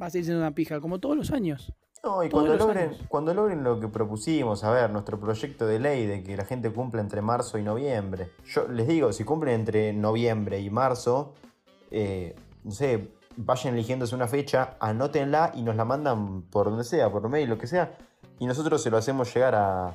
va 0.00 0.06
a 0.06 0.10
seguir 0.10 0.26
siendo 0.26 0.42
una 0.42 0.54
pija, 0.54 0.80
como 0.80 1.00
todos 1.00 1.16
los 1.16 1.30
años. 1.30 1.72
No, 2.04 2.24
y 2.24 2.30
cuando 2.30 2.56
logren, 2.56 2.88
años. 2.88 3.00
cuando 3.08 3.32
logren 3.32 3.62
lo 3.62 3.78
que 3.78 3.86
propusimos, 3.86 4.64
a 4.64 4.72
ver, 4.72 4.90
nuestro 4.90 5.20
proyecto 5.20 5.66
de 5.66 5.78
ley 5.78 6.06
de 6.06 6.24
que 6.24 6.36
la 6.36 6.44
gente 6.44 6.72
cumpla 6.72 7.00
entre 7.00 7.22
marzo 7.22 7.58
y 7.58 7.62
noviembre. 7.62 8.32
Yo 8.44 8.66
les 8.66 8.88
digo, 8.88 9.12
si 9.12 9.22
cumplen 9.22 9.60
entre 9.60 9.92
noviembre 9.92 10.58
y 10.60 10.68
marzo, 10.68 11.34
eh, 11.92 12.34
no 12.64 12.72
sé, 12.72 13.08
vayan 13.36 13.74
eligiéndose 13.74 14.16
una 14.16 14.26
fecha, 14.26 14.76
anótenla 14.80 15.52
y 15.54 15.62
nos 15.62 15.76
la 15.76 15.84
mandan 15.84 16.42
por 16.42 16.66
donde 16.70 16.82
sea, 16.82 17.10
por 17.10 17.28
mail, 17.28 17.48
lo 17.48 17.56
que 17.56 17.68
sea. 17.68 17.96
Y 18.40 18.46
nosotros 18.46 18.82
se 18.82 18.90
lo 18.90 18.96
hacemos 18.96 19.32
llegar 19.32 19.54
a, 19.54 19.94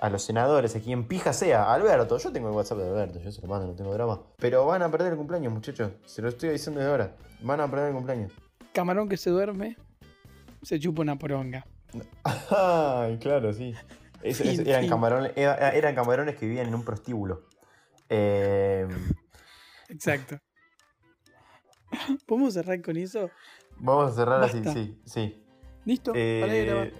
a 0.00 0.10
los 0.10 0.22
senadores, 0.22 0.74
a 0.74 0.80
quien 0.80 1.06
pija 1.06 1.32
sea, 1.32 1.72
Alberto. 1.72 2.18
Yo 2.18 2.32
tengo 2.32 2.48
el 2.48 2.54
WhatsApp 2.54 2.78
de 2.78 2.88
Alberto, 2.88 3.20
yo 3.20 3.30
se 3.30 3.40
lo 3.42 3.46
mando, 3.46 3.68
no 3.68 3.74
tengo 3.74 3.92
drama. 3.92 4.20
Pero 4.38 4.66
van 4.66 4.82
a 4.82 4.90
perder 4.90 5.12
el 5.12 5.18
cumpleaños, 5.18 5.52
muchachos. 5.52 5.92
Se 6.04 6.20
lo 6.20 6.28
estoy 6.30 6.48
diciendo 6.50 6.80
de 6.80 6.88
ahora. 6.88 7.14
Van 7.42 7.60
a 7.60 7.70
perder 7.70 7.90
el 7.90 7.94
cumpleaños. 7.94 8.32
Camarón 8.72 9.08
que 9.08 9.16
se 9.16 9.30
duerme, 9.30 9.76
se 10.62 10.78
chupa 10.78 11.02
una 11.02 11.16
poronga. 11.18 11.66
Ay, 12.50 13.18
claro, 13.18 13.52
sí. 13.52 13.74
Es- 14.22 14.40
es- 14.40 14.58
Fin, 14.58 14.68
eran, 14.68 14.88
camarones, 14.88 15.32
era- 15.36 15.70
eran 15.70 15.94
camarones 15.94 16.36
que 16.36 16.46
vivían 16.46 16.66
en 16.66 16.74
un 16.74 16.84
prostíbulo. 16.84 17.46
Eh, 18.08 18.86
Exacto. 19.88 20.38
¿Podemos 22.26 22.54
cerrar 22.54 22.80
con 22.82 22.96
eso? 22.96 23.30
vamos 23.80 24.12
a 24.12 24.14
cerrar 24.14 24.42
así, 24.42 24.58
Basta. 24.58 24.72
sí, 24.72 25.00
sí. 25.04 25.44
¿Listo? 25.84 26.12
Eh, 26.14 26.92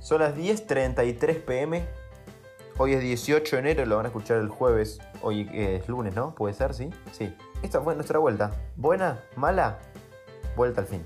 son 0.00 0.20
las 0.20 0.34
10.33 0.36 1.38
pm. 1.38 1.86
Hoy 2.78 2.94
es 2.94 3.00
18 3.00 3.56
de 3.56 3.60
enero, 3.60 3.86
lo 3.86 3.96
van 3.96 4.06
a 4.06 4.08
escuchar 4.08 4.38
el 4.38 4.48
jueves. 4.48 4.98
Hoy 5.22 5.48
eh, 5.52 5.76
es 5.80 5.88
lunes, 5.88 6.14
¿no? 6.14 6.34
¿Puede 6.34 6.52
ser? 6.54 6.74
Sí. 6.74 6.90
Sí. 7.12 7.32
Esta 7.62 7.80
fue 7.80 7.94
nuestra 7.94 8.18
vuelta. 8.18 8.50
¿Buena? 8.76 9.20
¿Mala? 9.36 9.78
Vuelta 10.56 10.80
al 10.80 10.86
fin. 10.86 11.04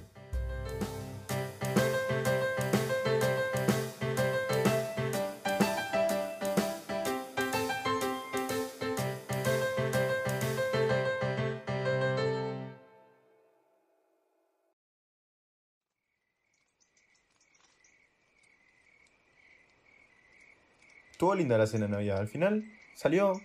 Estuvo 21.25 21.37
linda 21.37 21.57
la 21.57 21.67
cena 21.67 21.87
de 21.87 21.93
Navidad. 21.93 22.19
Al 22.19 22.29
final 22.29 22.71
salió 22.93 23.41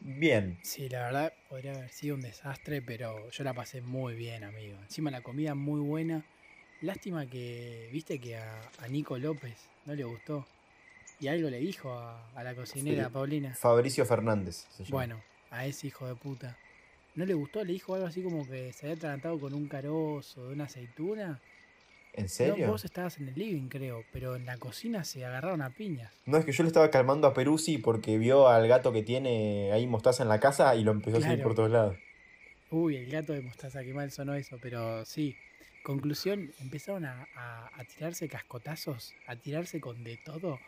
bien. 0.00 0.58
Sí, 0.62 0.88
la 0.88 1.04
verdad 1.04 1.32
podría 1.48 1.70
haber 1.72 1.88
sido 1.92 2.16
un 2.16 2.22
desastre, 2.22 2.82
pero 2.82 3.30
yo 3.30 3.44
la 3.44 3.54
pasé 3.54 3.82
muy 3.82 4.16
bien, 4.16 4.42
amigo. 4.42 4.76
Encima 4.82 5.12
la 5.12 5.20
comida 5.20 5.54
muy 5.54 5.78
buena. 5.78 6.24
Lástima 6.80 7.24
que, 7.26 7.88
viste 7.92 8.18
que 8.18 8.36
a, 8.36 8.60
a 8.80 8.88
Nico 8.88 9.16
López 9.16 9.54
no 9.86 9.94
le 9.94 10.02
gustó. 10.02 10.44
Y 11.20 11.28
algo 11.28 11.48
le 11.50 11.58
dijo 11.60 11.92
a, 11.92 12.20
a 12.34 12.42
la 12.42 12.52
cocinera, 12.56 13.04
Sí. 13.06 13.10
Paulina. 13.12 13.54
Fabricio 13.54 14.04
Fernández. 14.04 14.66
se 14.70 14.82
llama. 14.82 14.90
Bueno, 14.90 15.22
a 15.52 15.66
ese 15.66 15.86
hijo 15.86 16.08
de 16.08 16.16
puta. 16.16 16.58
¿No 17.14 17.24
le 17.24 17.34
gustó? 17.34 17.62
Le 17.64 17.74
dijo 17.74 17.94
algo 17.94 18.08
así 18.08 18.24
como 18.24 18.44
que 18.44 18.72
se 18.72 18.86
había 18.86 18.96
atragantado 18.96 19.38
con 19.38 19.54
un 19.54 19.68
carozo 19.68 20.48
de 20.48 20.52
una 20.54 20.64
aceituna. 20.64 21.40
¿En 22.16 22.24
No, 22.24 22.28
serio? 22.28 22.68
vos 22.68 22.84
estabas 22.84 23.18
en 23.18 23.28
el 23.28 23.34
living, 23.34 23.68
creo, 23.68 24.04
pero 24.12 24.36
en 24.36 24.46
la 24.46 24.56
cocina 24.56 25.02
se 25.04 25.24
agarraron 25.24 25.62
a 25.62 25.70
piñas. 25.70 26.12
No, 26.26 26.38
es 26.38 26.44
que 26.44 26.52
yo 26.52 26.62
le 26.62 26.68
estaba 26.68 26.90
calmando 26.90 27.26
a 27.26 27.34
Peruzzi 27.34 27.78
porque 27.78 28.18
vio 28.18 28.46
al 28.48 28.68
gato 28.68 28.92
que 28.92 29.02
tiene 29.02 29.72
ahí 29.72 29.86
mostaza 29.86 30.22
en 30.22 30.28
la 30.28 30.38
casa 30.38 30.74
y 30.76 30.84
lo 30.84 30.92
empezó 30.92 31.16
a 31.18 31.20
seguir 31.20 31.42
por 31.42 31.54
todos 31.54 31.70
lados. 31.70 31.96
Uy, 32.70 32.96
el 32.96 33.10
gato 33.10 33.32
de 33.32 33.40
mostaza, 33.40 33.82
qué 33.82 33.92
mal 33.92 34.10
sonó 34.10 34.34
eso, 34.34 34.58
pero 34.62 35.04
sí. 35.04 35.36
Conclusión, 35.82 36.50
empezaron 36.60 37.04
a, 37.04 37.28
a- 37.34 37.70
a 37.74 37.84
tirarse 37.84 38.26
cascotazos, 38.26 39.12
a 39.26 39.36
tirarse 39.36 39.80
con 39.80 40.02
de 40.02 40.16
todo 40.16 40.58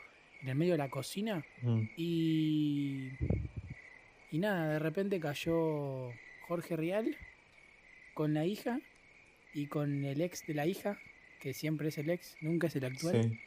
en 0.42 0.48
el 0.48 0.56
medio 0.56 0.72
de 0.72 0.78
la 0.78 0.90
cocina 0.90 1.44
Mm. 1.62 1.82
y... 1.96 3.10
Y 4.32 4.38
nada, 4.38 4.68
de 4.72 4.78
repente 4.80 5.20
cayó 5.20 6.10
Jorge 6.48 6.76
Rial 6.76 7.16
con 8.12 8.34
la 8.34 8.44
hija 8.44 8.80
y 9.54 9.68
con 9.68 10.04
el 10.04 10.20
ex 10.20 10.44
de 10.46 10.52
la 10.54 10.66
hija, 10.66 10.98
que 11.46 11.54
siempre 11.54 11.90
es 11.90 11.98
el 11.98 12.10
ex, 12.10 12.36
nunca 12.40 12.66
es 12.66 12.74
el 12.74 12.84
actual, 12.86 13.22
Sí, 13.22 13.38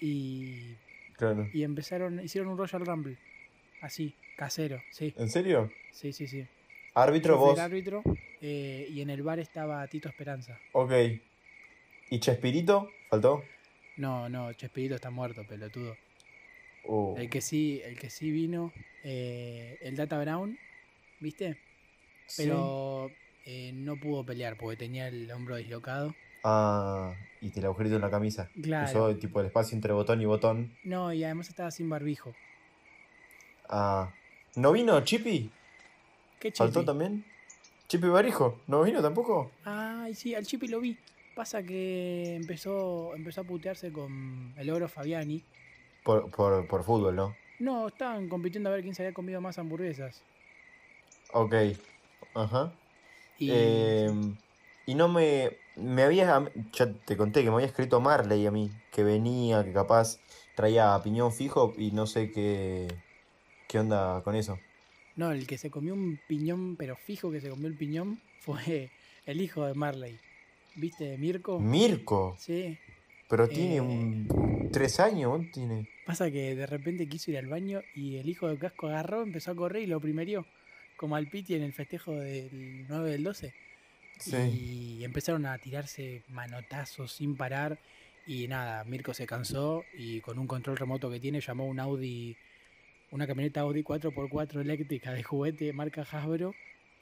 y, 0.00 0.76
claro. 1.16 1.50
y 1.52 1.64
empezaron, 1.64 2.20
hicieron 2.22 2.52
un 2.52 2.56
Royal 2.56 2.86
Rumble, 2.86 3.16
así, 3.80 4.14
casero, 4.36 4.80
sí, 4.92 5.12
¿En 5.18 5.28
serio? 5.28 5.72
sí, 5.90 6.12
sí, 6.12 6.28
sí. 6.28 6.46
Árbitro, 6.94 7.34
Yo 7.34 7.40
vos. 7.40 7.54
el 7.58 7.64
árbitro 7.64 8.04
eh, 8.40 8.86
y 8.88 9.00
en 9.00 9.10
el 9.10 9.24
bar 9.24 9.40
estaba 9.40 9.84
Tito 9.88 10.08
Esperanza. 10.08 10.56
Ok. 10.70 10.92
¿Y 12.10 12.20
Chespirito? 12.20 12.92
¿Faltó? 13.10 13.42
No, 13.96 14.28
no, 14.28 14.52
Chespirito 14.52 14.94
está 14.94 15.10
muerto, 15.10 15.44
pelotudo. 15.44 15.96
Oh. 16.84 17.16
El 17.18 17.28
que 17.28 17.40
sí, 17.40 17.80
el 17.84 17.98
que 17.98 18.08
sí 18.08 18.30
vino, 18.30 18.72
eh, 19.02 19.78
el 19.80 19.96
Data 19.96 20.16
Brown, 20.20 20.56
¿viste? 21.18 21.58
Sí. 22.26 22.44
Pero 22.44 23.10
eh, 23.46 23.72
no 23.74 23.96
pudo 23.96 24.24
pelear 24.24 24.56
porque 24.56 24.76
tenía 24.76 25.08
el 25.08 25.28
hombro 25.32 25.56
dislocado. 25.56 26.14
Ah, 26.50 27.12
y 27.40 27.50
te 27.50 27.60
el 27.60 27.66
agujerito 27.66 27.96
en 27.96 28.02
la 28.02 28.10
camisa. 28.10 28.48
Claro. 28.62 28.88
Usó 28.88 29.16
tipo 29.16 29.40
el 29.40 29.46
espacio 29.46 29.74
entre 29.74 29.92
botón 29.92 30.20
y 30.22 30.24
botón. 30.24 30.72
No, 30.84 31.12
y 31.12 31.22
además 31.24 31.48
estaba 31.48 31.70
sin 31.70 31.88
barbijo. 31.90 32.34
Ah. 33.68 34.10
¿No 34.56 34.72
vino 34.72 34.98
Chippy? 35.04 35.50
¿Qué 36.40 36.50
¿Faltó 36.52 36.80
Chipi? 36.80 36.86
también? 36.86 37.24
¿Chippy 37.88 38.08
Barijo? 38.08 38.60
¿No 38.66 38.82
vino 38.82 39.00
tampoco? 39.02 39.50
Ay, 39.64 40.14
sí, 40.14 40.34
al 40.34 40.46
Chipi 40.46 40.68
lo 40.68 40.80
vi. 40.80 40.96
Pasa 41.34 41.62
que 41.62 42.34
empezó, 42.34 43.14
empezó 43.14 43.42
a 43.42 43.44
putearse 43.44 43.92
con 43.92 44.52
el 44.56 44.70
oro 44.70 44.88
Fabiani. 44.88 45.42
Por, 46.02 46.30
por, 46.30 46.66
por 46.66 46.82
fútbol, 46.84 47.14
¿no? 47.14 47.36
No, 47.58 47.88
estaban 47.88 48.28
compitiendo 48.28 48.68
a 48.68 48.72
ver 48.72 48.82
quién 48.82 48.94
se 48.94 49.02
había 49.02 49.14
comido 49.14 49.40
más 49.40 49.58
hamburguesas. 49.58 50.22
Ok. 51.32 51.54
Ajá. 52.34 52.72
Y 53.38 53.50
Eh, 53.52 54.10
y 54.90 54.94
no 54.94 55.08
me. 55.08 55.50
Me 55.76 56.02
había. 56.02 56.50
Ya 56.72 56.92
te 56.92 57.16
conté 57.16 57.42
que 57.44 57.50
me 57.50 57.56
había 57.56 57.66
escrito 57.68 58.00
Marley 58.00 58.46
a 58.46 58.50
mí. 58.50 58.70
Que 58.90 59.04
venía, 59.04 59.62
que 59.64 59.72
capaz 59.72 60.18
traía 60.56 60.98
piñón 61.04 61.32
fijo 61.32 61.72
y 61.76 61.92
no 61.92 62.06
sé 62.06 62.30
qué. 62.32 62.88
¿Qué 63.68 63.78
onda 63.78 64.22
con 64.24 64.34
eso? 64.34 64.58
no, 65.16 65.32
el 65.32 65.46
que 65.48 65.58
se 65.58 65.68
comió 65.70 65.94
un 65.94 66.18
piñón, 66.28 66.76
pero 66.76 66.94
fijo 66.96 67.30
que 67.32 67.40
se 67.40 67.50
comió 67.50 67.66
el 67.66 67.74
piñón, 67.76 68.20
fue 68.40 68.90
el 69.26 69.40
hijo 69.40 69.66
de 69.66 69.74
Marley. 69.74 70.16
¿Viste, 70.76 71.18
Mirko? 71.18 71.58
Mirko. 71.58 72.36
Sí. 72.38 72.78
Pero 73.28 73.48
tiene 73.48 73.76
Eh. 73.76 73.80
un. 73.80 74.68
Tres 74.72 75.00
años, 75.00 75.30
¿cuánto 75.30 75.50
tiene? 75.52 75.88
Pasa 76.06 76.30
que 76.30 76.54
de 76.54 76.66
repente 76.66 77.08
quiso 77.08 77.30
ir 77.30 77.38
al 77.38 77.46
baño 77.46 77.80
y 77.94 78.16
el 78.16 78.28
hijo 78.28 78.48
de 78.48 78.58
Casco 78.58 78.86
agarró, 78.88 79.22
empezó 79.22 79.50
a 79.50 79.54
correr 79.56 79.82
y 79.82 79.86
lo 79.86 80.00
primerió. 80.00 80.46
Como 80.96 81.14
al 81.16 81.28
Piti 81.28 81.54
en 81.54 81.62
el 81.62 81.72
festejo 81.72 82.12
del 82.12 82.86
9 82.88 83.10
del 83.10 83.22
12. 83.24 83.52
Sí. 84.18 84.98
Y 85.00 85.04
empezaron 85.04 85.46
a 85.46 85.58
tirarse 85.58 86.22
manotazos 86.28 87.12
sin 87.12 87.36
parar. 87.36 87.78
Y 88.26 88.46
nada, 88.48 88.84
Mirko 88.84 89.14
se 89.14 89.26
cansó 89.26 89.84
y 89.94 90.20
con 90.20 90.38
un 90.38 90.46
control 90.46 90.76
remoto 90.76 91.10
que 91.10 91.20
tiene 91.20 91.40
llamó 91.40 91.66
un 91.66 91.80
Audi, 91.80 92.36
una 93.10 93.26
camioneta 93.26 93.60
Audi 93.60 93.82
4x4 93.82 94.60
eléctrica 94.60 95.12
de 95.12 95.22
juguete 95.22 95.72
marca 95.72 96.02
Hasbro 96.02 96.54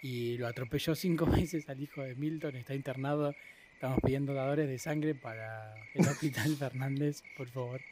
y 0.03 0.39
lo 0.39 0.47
atropelló 0.47 0.95
cinco 0.95 1.27
veces 1.31 1.69
al 1.69 1.83
hijo 1.83 2.03
de 2.03 2.15
Milton, 2.15 2.55
está 2.55 2.75
internado 2.75 3.35
Estamos 3.77 3.99
pidiendo 4.03 4.33
dadores 4.33 4.69
de 4.69 4.79
sangre 4.79 5.15
para 5.15 5.75
el 5.93 6.01
Hospital 6.09 6.57
Fernández, 6.57 7.23
por 7.37 7.47
favor. 7.49 7.83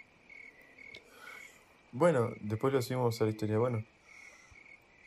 Bueno, 1.92 2.32
después 2.40 2.72
lo 2.72 2.80
subimos 2.80 3.20
a 3.20 3.24
la 3.24 3.30
historia. 3.30 3.58
Bueno. 3.58 3.84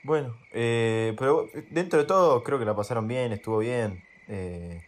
Bueno, 0.03 0.37
eh, 0.53 1.15
pero 1.17 1.49
dentro 1.71 1.97
de 1.97 2.05
todo 2.05 2.43
creo 2.43 2.59
que 2.59 2.65
la 2.65 2.75
pasaron 2.75 3.07
bien, 3.07 3.31
estuvo 3.31 3.57
bien. 3.57 4.03
Eh, 4.27 4.81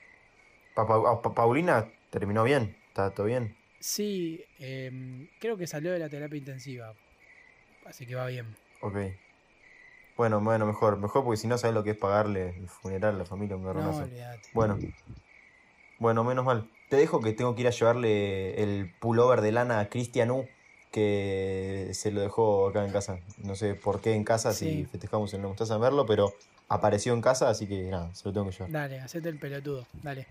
Pa- 0.74 0.88
Pa- 0.88 1.22
Pa- 1.22 1.34
Paulina 1.34 1.90
terminó 2.10 2.44
bien, 2.44 2.76
está 2.88 3.12
todo 3.12 3.26
bien. 3.26 3.56
Sí, 3.80 4.44
em, 4.60 5.28
creo 5.40 5.58
que 5.58 5.68
salió 5.68 5.92
de 5.92 6.00
la 6.00 6.10
terapia 6.10 6.38
intensiva. 6.38 6.94
Así 7.86 8.06
que 8.06 8.16
va 8.16 8.28
bien. 8.28 8.56
Ok. 8.82 8.98
Bueno, 10.18 10.42
bueno, 10.42 10.66
mejor, 10.66 10.98
mejor 10.98 11.24
porque 11.24 11.38
si 11.38 11.48
no 11.48 11.58
sabes 11.58 11.74
lo 11.74 11.84
que 11.84 11.92
es 11.92 11.98
pagarle 11.98 12.50
el 12.50 12.68
funeral 12.68 13.16
a 13.16 13.18
la 13.20 13.26
familia 13.26 13.56
un 13.56 13.64
garronazo. 13.64 14.08
Bueno. 14.54 14.78
Bueno, 15.98 16.24
menos 16.24 16.46
mal. 16.46 16.70
Te 16.90 16.96
dejo 16.98 17.20
que 17.22 17.34
tengo 17.34 17.56
que 17.56 17.62
ir 17.62 17.68
a 17.68 17.72
llevarle 17.72 18.62
el 18.62 18.90
pullover 19.00 19.42
de 19.42 19.52
lana 19.52 19.80
a 19.80 19.90
Cristian 19.90 20.32
U, 20.32 20.48
que 20.92 21.90
se 21.94 22.12
lo 22.12 22.22
dejó 22.22 22.68
acá 22.68 22.86
en 22.86 22.92
casa. 22.92 23.20
No 23.38 23.56
sé 23.56 23.76
por 23.76 24.02
qué 24.02 24.14
en 24.14 24.24
casa, 24.24 24.54
si 24.54 24.86
festejamos 24.86 25.34
en 25.34 25.42
la 25.42 25.48
mostaza 25.50 25.78
verlo, 25.78 26.06
pero 26.06 26.34
apareció 26.70 27.14
en 27.14 27.22
casa, 27.22 27.50
así 27.50 27.68
que 27.68 27.90
nada, 27.90 28.14
se 28.14 28.28
lo 28.30 28.34
tengo 28.34 28.46
que 28.48 28.54
llevar. 28.54 28.72
Dale, 28.72 29.00
hacete 29.02 29.30
el 29.30 29.40
pelotudo. 29.40 29.86
Dale. 30.02 30.28